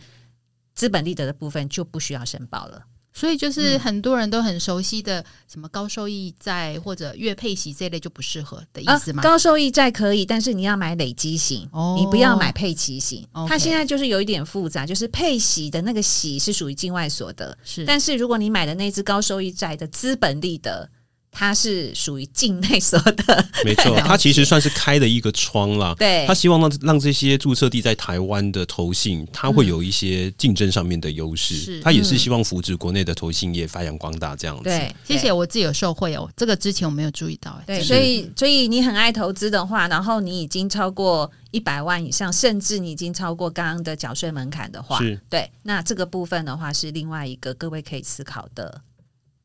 [0.76, 2.84] 资本利得的部分就不需要申报了。
[3.18, 9.20] 所以就是很多人都很熟悉的什么高收益债或者月配息这类就不适合的意思吗？
[9.20, 13.26] 啊、高收益债可以，但是你要买累积型，哦、你不要买配息型。
[13.48, 17.84] 它现在就是有一点复杂，就是配息的那个息是属于境外所得，是。
[17.84, 20.88] 但是如果你买的那只高收益债的资本利得。
[21.30, 25.94] 它是属于境内所得， 没错，它其实算是开了一个窗啦。
[25.96, 31.54] 对，他希望让让这些注册地在台湾的投信，它会有一些竞争上面的优势。
[31.54, 34.64] 是，他也是希望扶持国内的投信业发扬光大这样子。
[34.64, 36.28] 对，谢谢，我自己有受惠哦。
[36.36, 37.60] 这个之前我没有注意到。
[37.66, 48.80] 对，所以所以你很爱投资的话，然后你已经超过一百万以上，甚至你已经超过刚刚的缴税门槛的话，是对，那这个部分的话是另外一个各位可以思考的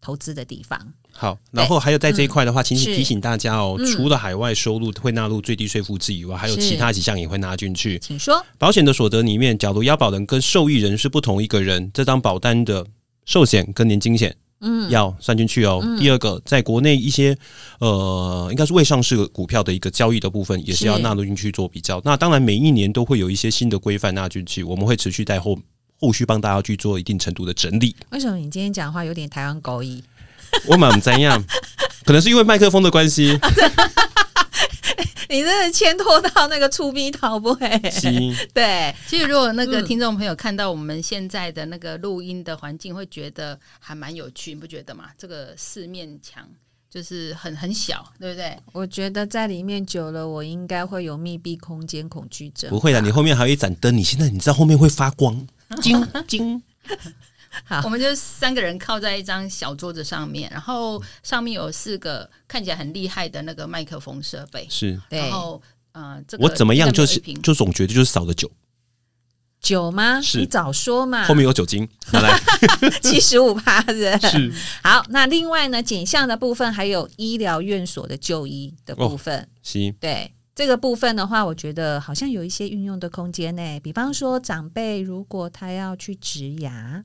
[0.02, 0.93] 投资的地方。
[1.15, 7.99] 好，然后还有在这一块的话，请你、嗯、提醒大家哦，嗯、除了海外收入会纳入最低税负制以外，还有其他几项也会纳进去。
[7.99, 12.86] 请说，保险的所得里面，假如要保人跟受益人是不同一个人，这张保单的
[13.26, 15.80] 寿险跟年金险，嗯，要算进去哦。
[15.84, 17.38] 嗯、第二个，在国内一些
[17.80, 22.02] 呃，应该是未上市股票的一个交易的部分，也是要纳入进去做比较。
[22.04, 25.58] 那当然，每一年都会有一些新的规范纳进去，我们会持续在后
[25.99, 27.95] 后续帮大家去做一定程度的整理。
[28.10, 30.02] 为什么你今天讲话有点台湾狗语？
[30.68, 31.44] 我蛮怎样，
[32.06, 33.38] 可能是因为麦克风的关系。
[35.30, 37.68] 你真的牵拖到那个出逼逃不会？
[37.89, 38.12] 是
[38.54, 45.06] 对，其实如果那个听众朋友看到我们现在的那个录音的环境，会觉得还蛮有趣，你不觉得吗？
[45.18, 46.48] 这个四面墙
[46.88, 48.56] 就是很很小，对不对？
[48.74, 52.70] 我觉得在里面久了，我应该会有密闭空间恐惧症。
[52.70, 55.48] 不会的，你后面还有一盏灯，你现在你知道后面会发光，
[55.82, 56.62] 晶晶。
[57.66, 64.68] 好，我们就三个人靠在一张小桌子上面，然后上面有四个看起来很厉害的那个麦克风设备。
[64.70, 65.62] 是，然后
[65.92, 68.50] 呃，这个、我怎么样就是就总觉得就是少了酒，
[69.62, 70.20] 酒吗？
[70.20, 71.26] 是你早说嘛。
[71.26, 72.39] 后面有酒精，拿来
[73.04, 74.20] 七十五趴的。
[74.20, 74.52] 是。
[74.82, 79.39] 好，那另外呢，减项的部分还有医疗院所的就医的部分。
[79.39, 79.92] 哦、是。
[80.00, 83.80] 对这个部分的话，我觉得好像有一些运用的空间呢。
[83.82, 87.04] 比方说，长辈如果他要去植牙。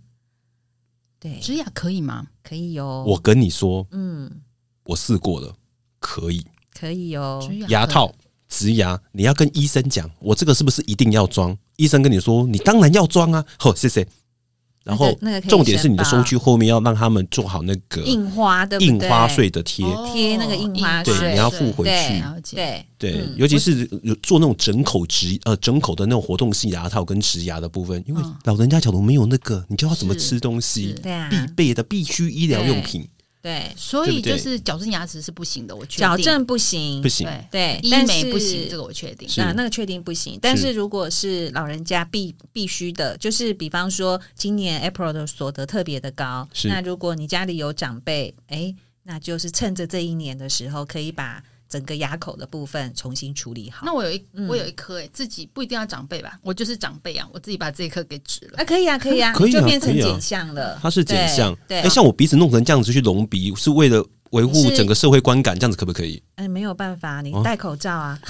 [1.20, 2.26] 对，植牙可以吗？
[2.42, 3.04] 可以哟。
[3.06, 4.30] 我跟你说，嗯，
[4.84, 5.52] 我试过了，
[5.98, 7.40] 可以，可以哟。
[7.68, 8.12] 牙套、
[8.48, 11.56] 植牙，你要跟医生讲，我这个是不是一定要装？
[11.76, 13.44] 医生跟你说，你当然要装啊。
[13.58, 14.06] 好，谢谢。
[14.88, 15.12] 然后，
[15.46, 22.56] 重点是你的收据后面要让他们做好那个印花的印花税的贴贴那个印花税，对，你要付回去。
[22.56, 30.94] 对对，尤其是有做那种整口植呃整口的那种活动性牙套跟植牙的部分，因为老人家假如没有那个，你就要怎么吃东西？
[31.02, 33.06] 对啊，必备的必须医疗用品。
[33.48, 36.06] 对，所以就是矫正牙齿是不行的，我确定。
[36.06, 39.26] 矫正不行，不行，对，医美不行，这个我确定。
[39.38, 40.38] 那那个确定不行。
[40.42, 51.42] 但是如果是老人家必必须的，就是比方说今年 April 的所得特别的高，那如果你家里有长辈，哎，那就是趁着这一年的时候，可以把。
[51.68, 53.84] 整个牙口的部分重新处理好。
[53.84, 58.58] 那我有一我有一颗哎，自己不一定要长辈吧，我就是长辈啊，我自己把这一颗给植了。
[58.58, 60.78] 啊，可以啊，可以啊， 可以就变成减项了。
[60.82, 61.56] 它是减项。
[61.68, 66.22] 对，哎，像我鼻子弄成这样子去隆鼻，是为了维护整个社会观感，这样子可不可以？
[66.36, 68.18] 哎，没有办法，你戴口罩啊。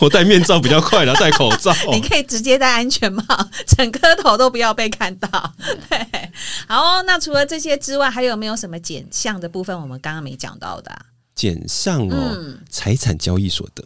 [0.00, 1.74] 我戴面罩比较快了， 戴口罩。
[1.90, 3.24] 你可以直接戴安全帽，
[3.66, 5.54] 整颗头都不要被看到。
[5.90, 6.30] 对，
[6.68, 9.76] 好，那除了这些之外，还有没有什么减项的部分？
[9.76, 10.92] 我们刚刚没讲到的。
[11.38, 13.84] 减上哦，财产交易所得，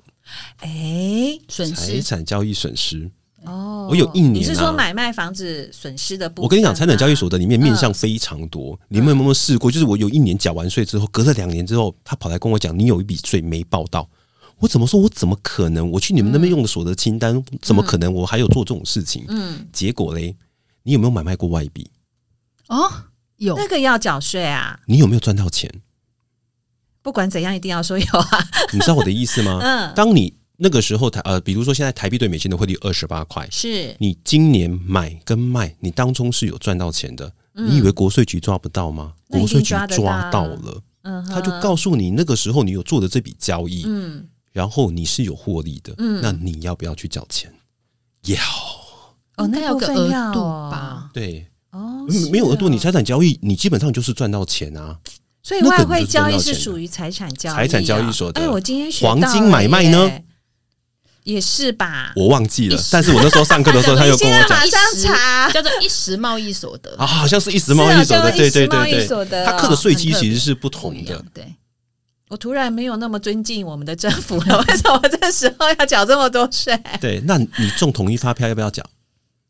[0.61, 3.11] 哎，损失，财产交易损失，
[3.45, 6.45] 哦，我有一年、啊，你是说买卖房子损失的部分？
[6.45, 9.71] 我跟你讲，财产交易所得里面面向非常多，嗯、你们有没有试过？
[9.71, 14.09] 就是我有一年缴完税之后，隔了两年之后，他跑来跟我讲，你有一笔税没报到。
[14.57, 14.99] 我怎么说？
[14.99, 15.91] 我怎么可能？
[15.91, 18.11] 我去你们那边用的所得清单，嗯、怎么可能？
[18.11, 19.27] 我还有做这种事情？
[19.29, 20.35] 嗯，结果嘞，
[20.85, 21.91] 你有没有买卖过外币？
[22.69, 22.91] 哦，
[23.37, 24.81] 有，那个要缴税啊。
[24.87, 25.71] 你有没有赚到钱？
[27.03, 28.49] 不管怎样，一定要说有啊。
[28.73, 29.59] 你知道我的意思吗？
[29.63, 30.35] 嗯，当你。
[30.59, 37.33] 那个时候台呃，比如说现在台币对美金的汇率二十八块，是你今年买跟卖，你当中是有赚到钱的。
[37.55, 39.13] 嗯、你以为国税局抓不到吗？
[39.29, 47.53] 国税局抓到了，嗯，他就告诉你那个时候你有做的这笔交易，嗯，然后你是有获利的，嗯，那你要不要去缴钱？
[48.27, 48.37] 要
[49.39, 51.11] 哦，那要个额度吧？
[51.13, 54.97] 对哦，没有额度，你财产交易你基本上就是赚到钱啊。
[55.43, 58.41] 所以外汇交易是属于财产交易、啊，财产交易所的。
[58.41, 60.11] 哎，我今天学黄金买卖呢？
[61.25, 62.77] 也是吧，我忘记了。
[62.91, 71.25] 但是我那时候上课的时候， 他又跟我讲，马上查叫做一时贸易所得啊，好像是一时贸易所得，对对对对，他课的税基其实是不同的。
[71.33, 71.45] 对，
[72.29, 76.77] 我突然没有那么尊敬我们的政府了， 为什么这时候要缴这么多税？
[77.01, 78.85] 对，那你中统一发票要不要缴？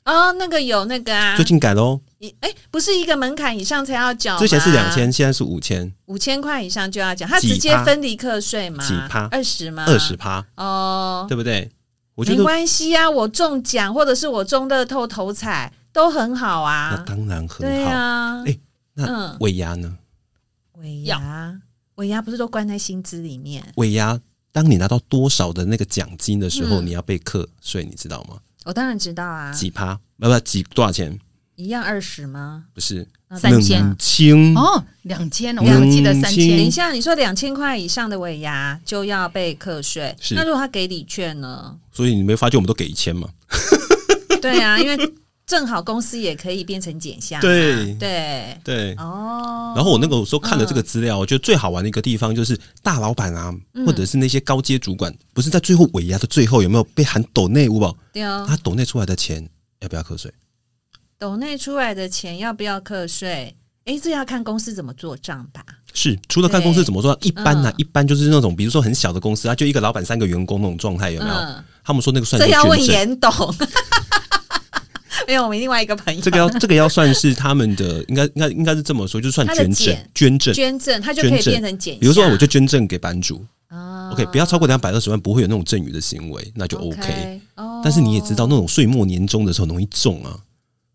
[0.04, 2.00] 哦，那个有那个啊，最近改喽。
[2.40, 8.86] 哎，不是一个门槛以上才要缴，之前是两千，现在是五千，五千块以上就要缴，它直接分离课税嘛？
[8.86, 9.26] 几趴？
[9.26, 9.84] 二十吗？
[9.86, 11.70] 二十趴哦，对不对？
[12.14, 17.58] 我觉得没关系啊，我中奖或者是我中乐透头彩都很好啊，那当然很好。
[17.58, 18.58] 对啊，哎，
[18.94, 19.98] 那尾牙呢？
[20.78, 21.60] 尾牙，
[21.96, 23.64] 尾牙不是都关在薪资里面？
[23.76, 24.20] 尾牙，
[24.52, 28.36] 当你拿到多少的那个奖金的时候，你要被课税，你知道吗？
[28.64, 29.98] 我当然知道啊，几趴？
[30.18, 31.18] 不不，几多少钱？
[31.57, 32.64] 一样二十吗？
[32.75, 36.48] 不是，三千清哦，两千，我还记得三千。
[36.57, 41.77] 等一下，你说两千块以上的尾牙就要被课税，那如果他给礼券呢？
[41.92, 43.29] 所以你没发觉我们都给一千吗？
[44.40, 44.96] 对啊，因为
[45.52, 47.38] 正好公司也可以变成减项。
[47.42, 49.74] 对对对哦。
[49.76, 57.94] 然后我那个时候看了这个资料，我觉得最好玩的一个地方就是大老板啊，或者是那些高阶主管，不是在最后尾牙的最后有没有被喊抖内五宝？
[58.14, 59.46] 对哦，他抖内出来的钱
[59.80, 60.32] 要不要课税？
[61.18, 63.54] 抖内出来的钱要不要课税？
[63.84, 65.62] 哎，这要看公司怎么做账吧。
[65.92, 71.34] 是，除了看公司怎么做，一般呢，一般就是那种，比如说很小的公司啊，就一个老板三个员工那种状态，有没有？
[71.84, 72.48] 他们说那个算是。
[72.48, 73.30] 这要问严董。
[75.27, 76.20] 没有，我们另外一个朋友。
[76.20, 81.98] 这个要这个要算是他们的，应该应该应该是这么说，就算捐赠，捐赠，捐赠，他就可以变成减。
[81.98, 83.44] 比如说，我就捐赠给版主。
[84.12, 87.40] OK，不要超过两百二十万，不会有那种赠与的行为，那就 OK。
[87.83, 90.37] 但是你也知道，那种岁末年终的时候容易中啊。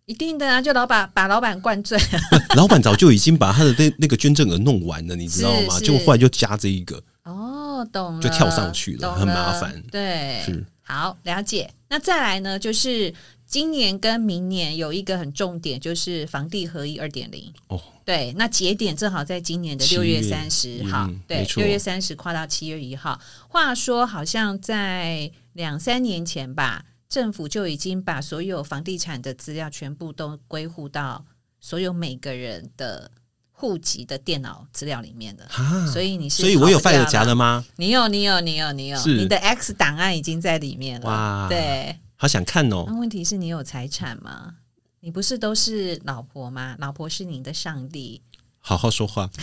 [0.06, 2.20] 一定的啊，就老板把老板灌醉了。
[2.56, 5.80] 老板早就已经把他的那那个捐赠额弄完了，你知道吗？
[5.80, 7.02] 结果后来就加这一个。
[7.24, 9.84] 哦，懂了，就跳上去了，很麻烦。
[9.92, 11.70] 对，是好了解。
[11.90, 13.14] 那再来呢，就是
[13.48, 17.54] 今年跟明年有一个很重点，就是房地合一二点零。
[17.70, 21.10] 哦，对，那节点正好在今年的六月三十号。
[21.28, 23.20] 对，六月三十跨到七月一号。
[23.48, 26.86] 话说，好像在两三年前吧。
[27.10, 31.24] 政府就已经把所有房地产的资料全部都归户到
[31.62, 33.10] 所有每个人的
[33.50, 37.64] 户籍的电脑资料里面的，啊、所以你是，所以我有 file 夹了吗？
[37.78, 41.08] 你有，你有，你有，你有，你的 X 档案已经在里面了。
[41.08, 42.84] 哇，对，好想看哦。
[42.88, 44.56] 那问题是你有财产吗？
[45.00, 46.76] 你不是都是老婆吗？
[46.80, 48.22] 老婆是你的上帝。
[48.60, 49.30] 好好说话，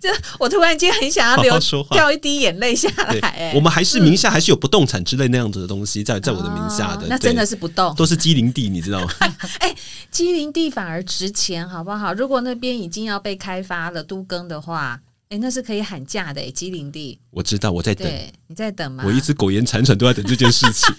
[0.00, 0.08] 就
[0.40, 1.56] 我突然间很想要流
[1.92, 3.20] 掉一滴眼泪下来。
[3.20, 9.08] 哎，我们还是名下还是有不动产之类那样子的东西在在我的名下的，那真的是不动，都是畸零地，你知道吗？
[9.60, 9.72] 哎，
[10.10, 12.12] 畸零地反而值钱，好不好？
[12.12, 16.50] 如果那边已经要被开发了都更的话，哎，那是可以喊价的。
[16.52, 18.08] 机灵地，我知道我在等，
[18.46, 19.02] 你在等吗？
[19.06, 20.94] 我一直苟延残喘都在等这件事情。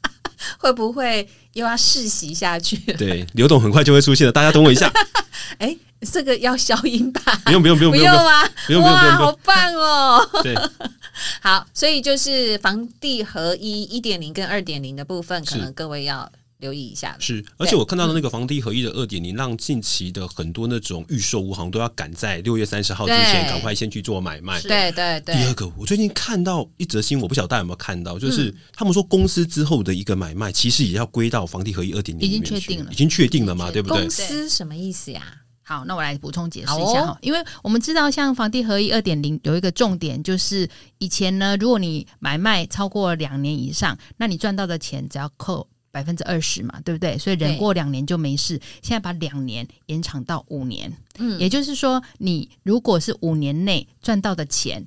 [0.58, 2.76] 会不会又要世袭下去？
[2.94, 4.92] 对，刘董很快就会出现了，大家等我一下。
[5.58, 7.40] 哎，这个要消音吧？
[7.46, 8.46] 不用不用不用不用啊？
[8.66, 10.28] 不用不用不用，好棒哦！
[10.42, 10.54] 对，
[11.40, 16.30] 好，所以就是房地合一一点零跟二点零的部分，可能各位要。
[16.60, 24.60] 留意一下是，而且我看到的那个房地合一的二点零，让近期的很多那种预售屋行都要赶在六月三十号之前，赶快先去做买卖。
[24.62, 25.34] 对对对。
[25.34, 34.02] 第二个，我最近看到一则新闻，我不晓得大家有没有看到，就是他们说公司之后的一个买卖，其实也要归到房地合一二点零，已经确定了，已经确定了嘛，对不对？
[34.02, 35.22] 公司什么意思呀？
[35.62, 40.68] 好，那我来补充解释一下哈，因为我们知道，像房地合一二点零有一个重点，就是
[40.98, 45.68] 以前呢，如果你买卖超过两年以上，那你赚到的钱只要扣。
[45.90, 47.18] 百分之二十嘛，对不对？
[47.18, 48.60] 所以忍过两年就没事。
[48.82, 54.84] 现在把两年延长到五年，嗯，也就是说，你如果是五年内赚到的钱，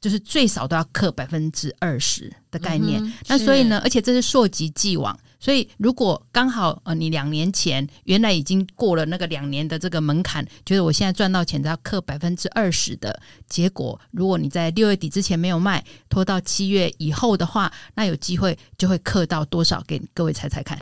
[0.00, 3.02] 就是最少都要克百分之二十的概念。
[3.02, 5.18] 嗯、那所以呢，而且这是溯及既往。
[5.42, 19.82] 所以，如果刚好呃，你两年前原来已经过了那个两年的这个门槛，觉得我现在赚到钱都要扣百分之二十的结果，如果你在六月底之前没有卖，拖到七月以后的话，那有机会就会扣到多少？
[19.84, 20.78] 给各位猜猜看。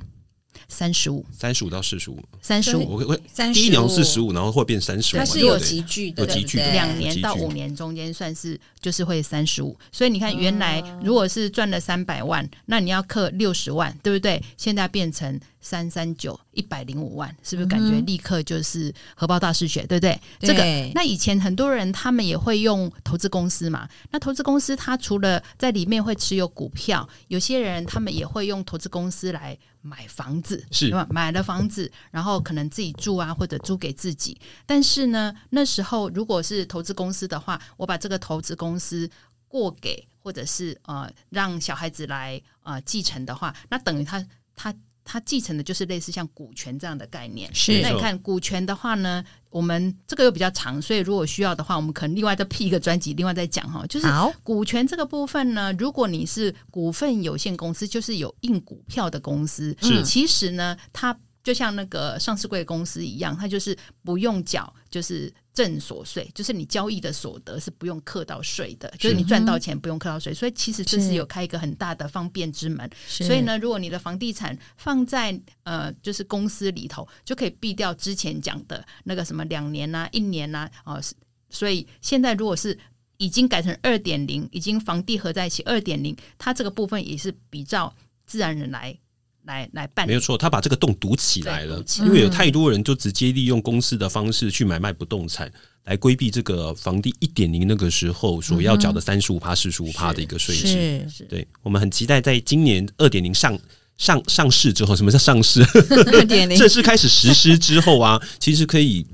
[0.71, 3.17] 三十五，三十五到四十五，三十五，我我
[3.53, 6.25] 第一年四十五，然后会变三十五，它是有集聚的，
[6.73, 14.43] 两年到五年中间算是就是会三十五，所以你看原来如果是赚了三百万，那你要克六十万，对不对？
[14.57, 20.21] 现在变成三三九一百零五万，是不是感觉立刻就是荷包大失血，对不对？
[20.41, 20.63] 这个
[20.95, 29.59] 那以前很多人他们也会用投资公司嘛，那投资公司它除了在里面会持有股票，有些人他们也会用投资公司来。
[29.83, 31.07] 买房子是吧？
[31.09, 34.39] 买了房子，然后可能自己住啊，或者租给自己。
[34.67, 39.11] 但是呢，那时候如果是投资公司的话，我把这个投资公司
[39.49, 44.23] 过给，或者是呃让小孩子来呃继承的话，那等于他
[44.55, 44.75] 他。
[45.05, 47.53] 他继承的就是类似像股权这样的概念。
[47.55, 53.85] 是，那你看股权的话呢，我们这个又比较长，所以如果需要的话，我们可能另外再辟一个专辑，另外再讲哈。
[53.87, 54.07] 就是
[54.43, 61.19] 股权这个部分呢，如果你是股份有限公司，就是有印股票的公司，是其实呢，它。
[61.43, 72.89] 就像那个上市贵公司一样，它就是不用缴，就是正所税，就是你交易的所得是不用课到税的，就是你赚到钱不用课到税，所以其实这是有开一个很大的方便之门。
[73.07, 81.01] 所以呢，如果你的房地产放在呃就是公司里头，就可以避掉之前讲的那个什么两年啊、一年啊，哦，
[81.49, 82.79] 所以现在如果是
[83.17, 87.95] 已经改成二点零，已经房地合在一起二点零，它这个部分也是比照
[88.27, 88.99] 自然人来。
[89.45, 95.51] 来来办，没有错，他把这个洞堵起来了，因为有太多人就直接利用公司的方式去买卖不动产，
[95.85, 101.07] 来规避这个房地一点零那个时候所要缴的三十五趴、四十五趴的一个税制。
[101.09, 103.59] 是，对，我们很期待在今年二点零上
[103.97, 105.63] 上上市之后，什么叫上市？
[105.63, 109.07] 二点零 正式开始实施之后啊，其实可以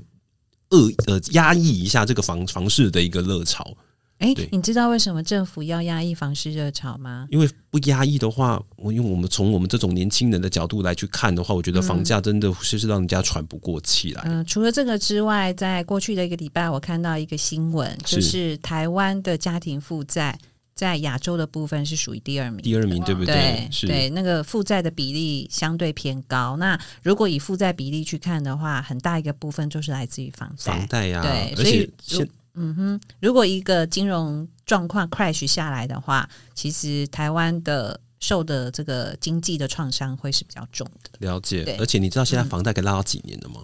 [0.71, 3.75] 遏呃压抑一下这个房房市的一个热潮。
[4.19, 7.27] 哎，你知道为什么政府要压抑房市热潮吗？
[7.29, 14.23] 因为不压抑的话，我用我们从我们这种年轻人的角度来去看的话，我觉得房价真的是是让人家喘不过气来。
[14.25, 20.37] 嗯、呃，除了这个之外，在过去的一个礼拜，我看到一个新闻，就是台湾的家庭负债
[20.73, 23.35] 在亚洲的部分是属于第二名，第二名对不对？
[23.35, 26.57] 对，是对，那个负债的比例相对偏高。
[26.57, 32.27] 那如果以负债比例去看的话，很大一个部分就是来自于房贷，房贷呀、啊，对，而且现
[32.57, 41.11] 嗯哼，如果一个金融状况 crash 下来的话，其实台湾的受的这个经济的创伤会是比较重的。
[41.19, 43.61] 了解，而且你知道现在房贷可以拉到几年的吗？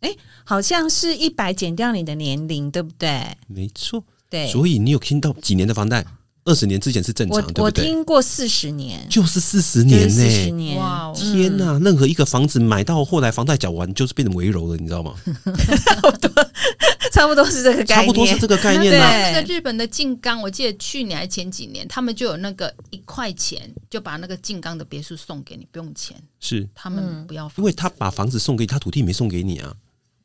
[0.00, 3.36] 哎、嗯，好像是一百减掉你的年龄，对不对？
[3.48, 4.48] 没错，对。
[4.50, 6.04] 所以你有听到几年的房贷？
[6.44, 7.62] 二十年之前是正常，我对不对？
[7.62, 10.28] 我听过四十年，就是四十年呢、欸。
[10.28, 11.12] 四十年，哇！
[11.14, 15.14] 天哪，任何一个房子买到后来房贷缴完，就是变得微柔了，你知道吗？
[17.22, 19.08] 差不多，是这个概念，差不多是这个概念、啊。
[19.08, 26.16] 那那个日本的静冈，我记得去年还前几年，他们就有那个一块钱就把那个静冈的别墅送给你，不用钱。
[26.40, 29.74] 是他们不要，因为他把房子送给你，他土地没送给你啊。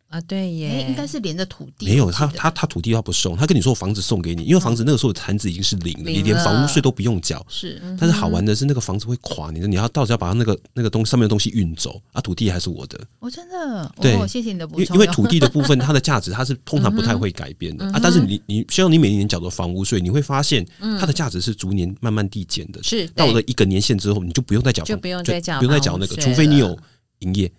[0.09, 1.85] 啊，对耶，欸、应该是连着土地。
[1.85, 7.45] 没有，他他他土地他不送，他跟你说房子送给你，因为房子那个时候产值已经是零了，你连房屋税都不用缴。
[7.49, 12.97] 是，但是好玩的是那个房子会垮，你你要到时要把它那个那个东上面的东西运走啊，土地还是我的。
[13.19, 14.95] 我、哦、真的，对，哦、谢谢你的补充。
[14.95, 20.65] 因为土地的部分， 它的价值它是通常不太会改变的、嗯、啊，但是你你需要你每一年缴的房屋税，你会发现
[20.97, 22.81] 它的价值是逐年慢慢递减的。
[22.81, 26.79] 是到了一个年限之后，你就不用再缴，就不用再缴，不用再缴那个，除非你有
[27.19, 27.51] 营业，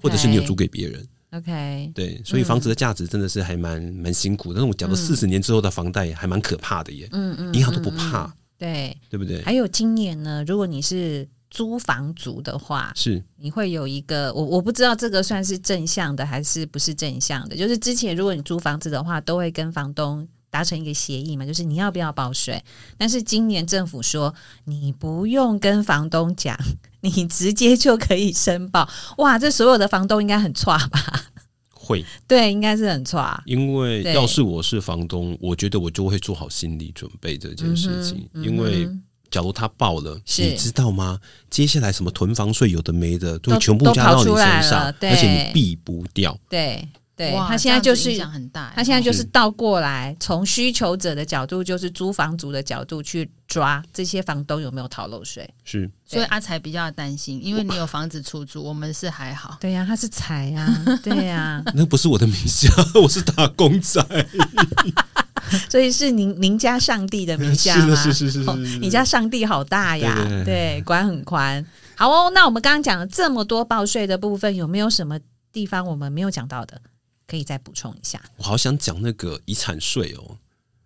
[0.00, 1.06] 或者是你有租给别人。
[1.34, 4.60] OK，对，所以房子的价值真的是还蛮蛮辛苦的。
[4.60, 9.42] 但是我讲到四十年之后的房贷还蛮可怕的耶，嗯嗯，银行都不怕，对，对不对？
[9.42, 22.62] 还有今年呢，如果你是租房族的话，是你会有一个我我不知道这个算是正向的还是不是正向的，就是之前如果你租房子的话，都会跟房东达成一个协议嘛，就是你要不要报税。
[22.96, 24.32] 但是今年政府说
[24.66, 26.56] 你不用跟房东讲。
[27.04, 28.88] 你直接就可以申报
[29.18, 29.38] 哇！
[29.38, 31.22] 这所有的房东应该很差吧？
[31.70, 33.42] 会， 对，应该是很差。
[33.44, 38.26] 因为要是我是房东，我觉得我就会做好心理准备这件事情。
[38.32, 38.88] 嗯嗯、因为
[39.30, 41.20] 假如他报了，你知道吗？
[41.50, 46.34] 接下来什么囤房税有的没的，都全部加到你身上，而且你避不掉。
[46.48, 46.88] 对。
[47.16, 48.72] 对，他现在就是影响很大。
[48.74, 55.48] 他现在就是倒过来，从需求者的角度，就是租房族的角度去抓这些房东有没有逃漏税。
[55.64, 59.56] 是，所以阿才比较担心，因为你有房子出租，我们是还好。
[59.60, 61.72] 对呀、啊，他是财呀、啊，对呀、啊。
[61.74, 62.68] 那不是我的名下，
[63.00, 64.04] 我是打工仔。
[65.70, 67.94] 所以是您您家上帝的名下吗？
[68.02, 71.64] 是是是是，哦，你家上帝好大呀，对， 对，对，管很宽。
[71.94, 75.16] 好哦，那我们刚刚讲了这么多报税的部分，有没有什么
[75.52, 76.80] 地方我们没有讲到的，
[77.26, 78.20] 可以再补充一下？
[78.36, 80.36] 我好想讲那个遗产税哦，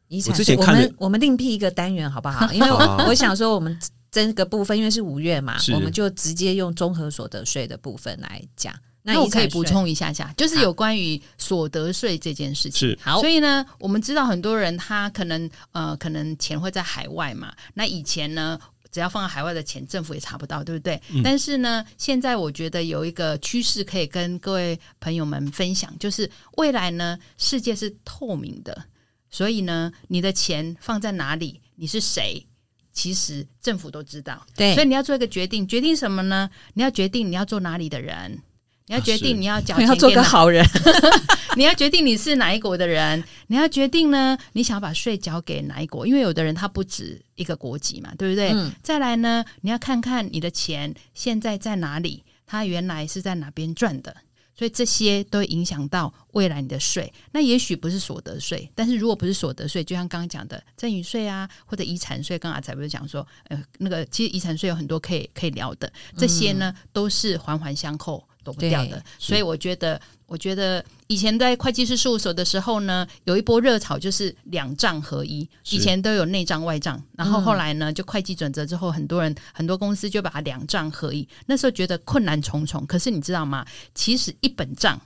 [0.09, 2.51] 遗产税，我，我们我们另辟一个单元好不好？
[2.55, 3.79] 因为我，我想说我们
[4.11, 8.75] 这个部分，因为是五月嘛，我们就直接用综合所得税的部分来讲。
[9.03, 12.95] 那我可以补充一下下，就是有关于所得税这件事情。
[13.01, 17.51] 好，所以呢，我们知道很多人他可能呃，可能钱会在海外嘛。
[17.73, 18.59] 那以前呢，
[18.91, 21.01] 只要放在海外的钱，政府也查不到，对不对？
[21.11, 21.23] 嗯。
[21.23, 28.85] 但是呢，现在我觉得有一个趋势可以跟各位朋友们分享，就是未来呢，世界是透明的，
[29.31, 32.47] 所以呢，你的钱放在哪里，你是谁，
[32.93, 34.47] 其实政府都知道。
[34.57, 36.49] 对，所以你要做一个决定，决定什么呢？
[36.75, 38.43] 你要决定你要做哪里的人。
[38.89, 40.65] 你要决定你要缴钱，你要 做个好人。
[41.57, 46.07] 你要决定你是哪一国的人，你要决定呢，你想要把税缴给哪一国？
[46.07, 48.51] 因为有的人他不止一个国籍嘛，对不对？
[48.53, 48.73] 嗯。
[48.83, 54.15] 再来呢，你要看看你的钱现在在哪里，他原来是在哪边赚的，
[54.57, 57.13] 所以这些都影响到未来你的税。
[57.33, 68.23] 那也许不是所得税，但是如果不是所得税，就像刚刚讲的赠与税啊，或者遗产税，刚才不是讲说，呃，那个其实遗产税有很多可以可以聊的，这些呢都是环环相扣。
[68.49, 82.87] 躲不掉的，所以我觉得，我觉得以前在会计师事务所的时候呢，有一波热潮就是两账合一，以前都有内账外账，然后后来呢，就会计准则之后，很多人很多公司就把它两账合一，那时候觉得困难重重。
[82.87, 83.67] 可是你知道吗？
[83.95, 84.99] 其实一本账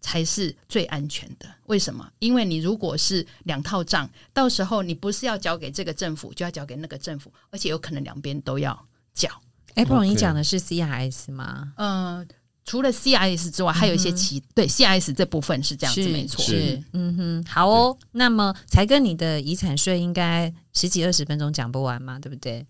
[0.00, 1.46] 才是最安全的。
[1.66, 2.10] 为什么？
[2.18, 8.76] 因为你如果是两套账，到时候你不是要交给这个政府，就要交给那个政府，而且有可能两边都要
[9.14, 9.30] 缴。
[9.74, 11.72] 哎，不容易讲的是 CIS 吗？
[11.76, 12.26] 嗯、呃。
[12.70, 16.40] 除了 CIS 之外，还有一些其、嗯、对 CIS 这部分是这样子，没错。
[16.44, 17.98] 是，嗯哼，好哦。
[18.12, 22.64] 那么才跟你的遗产税应该十几二十分钟讲不完嘛，对不对？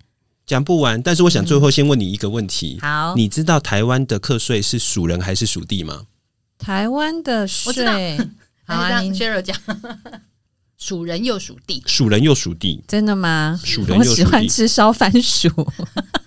[0.47, 2.79] 讲不完，但是我想最后先问你一个问题。
[2.81, 6.07] 嗯、好，你知道台湾的课税是属人还是属地吗？
[6.57, 8.17] 台湾的税。
[8.65, 9.55] 好啊，您接着讲。
[10.79, 13.61] 属人又属地，属人又属地，真的吗？
[13.63, 14.23] 属人又属地。
[14.23, 15.51] 我喜欢吃烧番薯。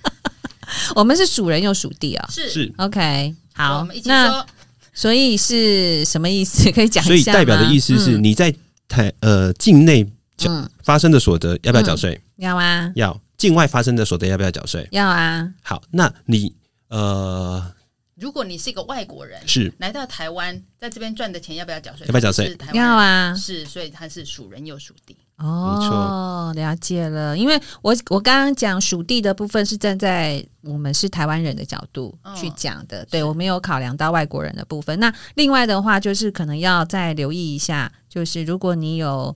[0.95, 3.35] 我们是属人又属地啊、哦，是是 OK。
[3.53, 4.45] 好，那
[4.93, 6.71] 所以是什么意思？
[6.71, 7.07] 可以讲一下？
[7.07, 8.53] 所以代表的意思是你在
[8.87, 10.05] 台呃境内
[10.37, 12.19] 缴发生的所得要不要缴税？
[12.37, 13.19] 要啊，要。
[13.35, 14.87] 境外发生的所得要不要缴税？
[14.91, 15.51] 要啊。
[15.61, 16.55] 好，那你
[16.87, 17.73] 呃，
[18.15, 22.05] 如果你是一个外国人，是来到台湾，在这边赚的钱要不要缴税？
[22.07, 22.57] 要不要缴税？
[22.73, 23.33] 要啊。
[23.35, 25.17] 是，所以他是属人又属地。
[25.37, 27.37] 哦，了解了。
[27.37, 34.97] 因为我我刚刚讲属地的部分是站在我们是台湾人的角度去讲的，哦、对我没有考量到外国人的部分。
[34.99, 39.35] 那另外的话，就是可能要再留意一下，就是如果你有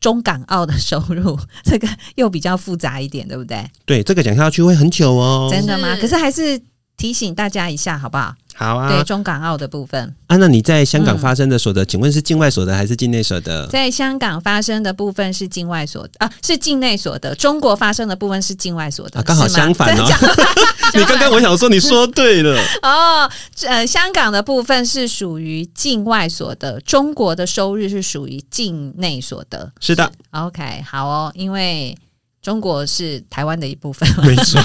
[0.00, 3.64] 中港澳的收入， 这个又比较复杂一点，对不对？
[3.86, 5.48] 对，这个讲下去会很久哦。
[5.50, 5.96] 真的吗？
[6.00, 6.60] 可是还是
[6.96, 8.34] 提醒大家一下，好不好？
[8.54, 13.66] 好啊，对中港澳的部分啊，那你在香港发生的所得，嗯、请问是境外所得还是境内所得？
[13.68, 17.34] 在香港发生的部分是境外所得啊，是境内所得。
[17.34, 20.04] 中国发生的部分是境外所得，啊、刚好相反哦。
[20.94, 23.28] 你刚刚我想说你说对了哦，
[23.62, 29.72] 呃，香港的部分是属于境外所得，中国的收入是属于境内所得。
[29.80, 31.96] 是的是，OK，好哦，因为
[32.42, 34.60] 中国是台湾的一部分，没错。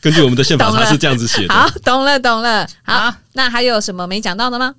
[0.00, 1.54] 根据我们的宪法，它是这样子写的。
[1.54, 2.68] 好，懂了，懂了。
[2.82, 4.74] 好，那还有什么没讲到的吗？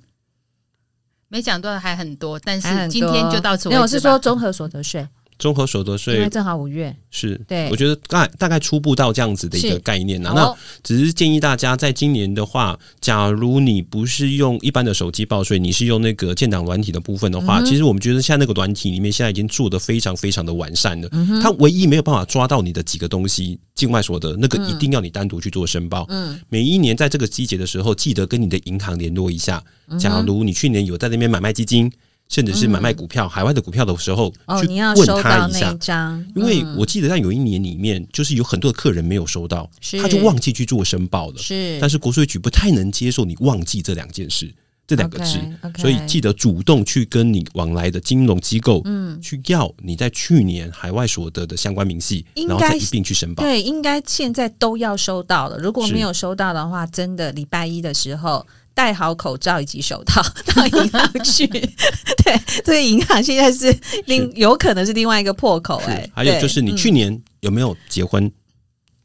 [1.28, 3.74] 没讲到的还很多，但是今天就到此为止。
[3.74, 5.06] 没有，我是说综合所得税。
[5.40, 10.32] 综合所得税，因为正好五月，是对，我觉得大大概初步到这样子的一个概念啊。
[10.34, 21.08] 那只是建议大家，在今年的话，假如你不是用一般的手机报税，你是用那个建档软体的部分的话，嗯、其实我们觉得现在那个软体里面现在已经做得非常非常的完善了。
[21.12, 26.04] 嗯、它唯一没有办法抓到你的几个东西，境外所得那个一定要你单独去做申报。
[26.10, 29.64] 嗯，每一年在这个季节的时候，记得跟你的银行联络一下。
[29.98, 31.90] 假如你去年有在那边买卖基金。
[32.30, 39.68] 甚至是买卖股票、嗯、海外的股票的时候，去问他一下，因为我记得在有一年里面，就是有很多的客人没有收到，
[40.00, 41.38] 他就忘记去做申报了。
[41.38, 44.48] 是，但是国税局不太能接受你忘记这两件事，
[44.86, 53.42] 这两个字，okay, okay 所以记得主动去跟你往来的金融机构，嗯，去要你在去年海外所得的相关明细，然后再一并去申报。
[53.42, 55.58] 对，应该现在都要收到了。
[55.58, 58.46] 如果没有收到的话，真的礼拜一的时候。
[58.80, 60.22] 戴好口罩以及手套
[60.54, 61.46] 到银行去，
[62.24, 66.10] 对，这个银行现在是另是有可能是另外一个破口哎、欸。
[66.14, 68.24] 还有就是你去年有没有结婚？
[68.24, 68.32] 嗯、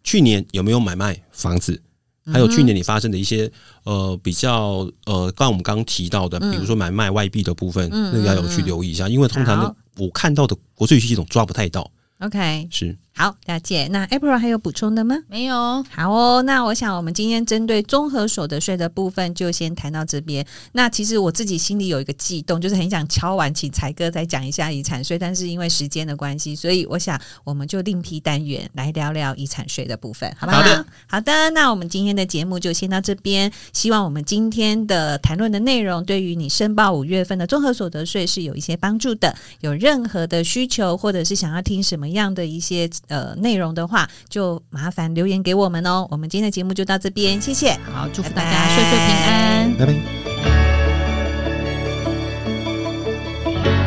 [0.02, 1.82] 去年有没有买卖房子？
[2.32, 3.52] 还有去年你发生的一些
[3.84, 11.92] 呃比较呃，刚刚我们刚刚提到的，比如说买卖外币的部分，嗯、那个要有去留意一下，因为通常我看到的国税系统抓不太到。
[12.20, 12.98] OK，是。
[13.18, 13.88] 好，了解。
[13.88, 15.16] 那 April 还有补充的吗？
[15.30, 15.56] 没有。
[15.90, 20.46] 好哦，那我想我们今天针对综合所得税的部分就先谈到这边。
[20.74, 30.62] 那其实我自己心里有一个悸动，就是很想敲完请才哥再讲一下遗产税，但是因为时间的关系，所以我想我们就另辟单元来聊聊遗产税的部分，好不好？
[30.62, 31.50] 好的，好的。
[31.52, 33.50] 那我们今天的节目就先到这边。
[33.72, 39.34] 希望我们今天的谈论的内容对于你申报五月份的综合所得税是有一些帮助的。
[39.62, 43.86] 有任何的需求，或者是想要听什么样的一些呃内容的。
[43.86, 46.08] 话，就麻烦留言给我们哦。
[46.10, 47.78] 我们今天的节目就到这边，谢谢。
[47.94, 50.35] 好，祝福大家岁岁平安，拜拜。